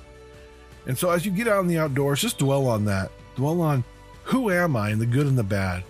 [0.85, 3.11] And so, as you get out in the outdoors, just dwell on that.
[3.35, 3.83] Dwell on
[4.23, 5.83] who am I in the good and the bad.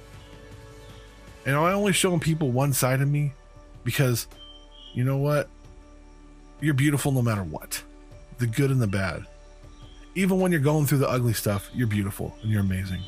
[1.46, 3.34] And I only showing people one side of me
[3.84, 4.28] because
[4.94, 5.50] you know what?
[6.62, 7.82] You're beautiful no matter what,
[8.38, 9.26] the good and the bad.
[10.18, 13.02] Even when you're going through the ugly stuff, you're beautiful and you're amazing.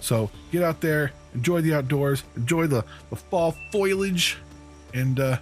[0.00, 4.38] So get out there, enjoy the outdoors, enjoy the, the fall foliage,
[4.94, 5.36] and uh,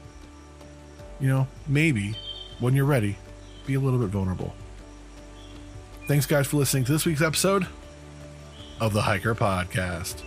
[1.20, 2.16] you know, maybe
[2.58, 3.16] when you're ready,
[3.66, 4.52] be a little bit vulnerable.
[6.08, 7.68] Thanks, guys, for listening to this week's episode
[8.80, 10.24] of the Hiker Podcast.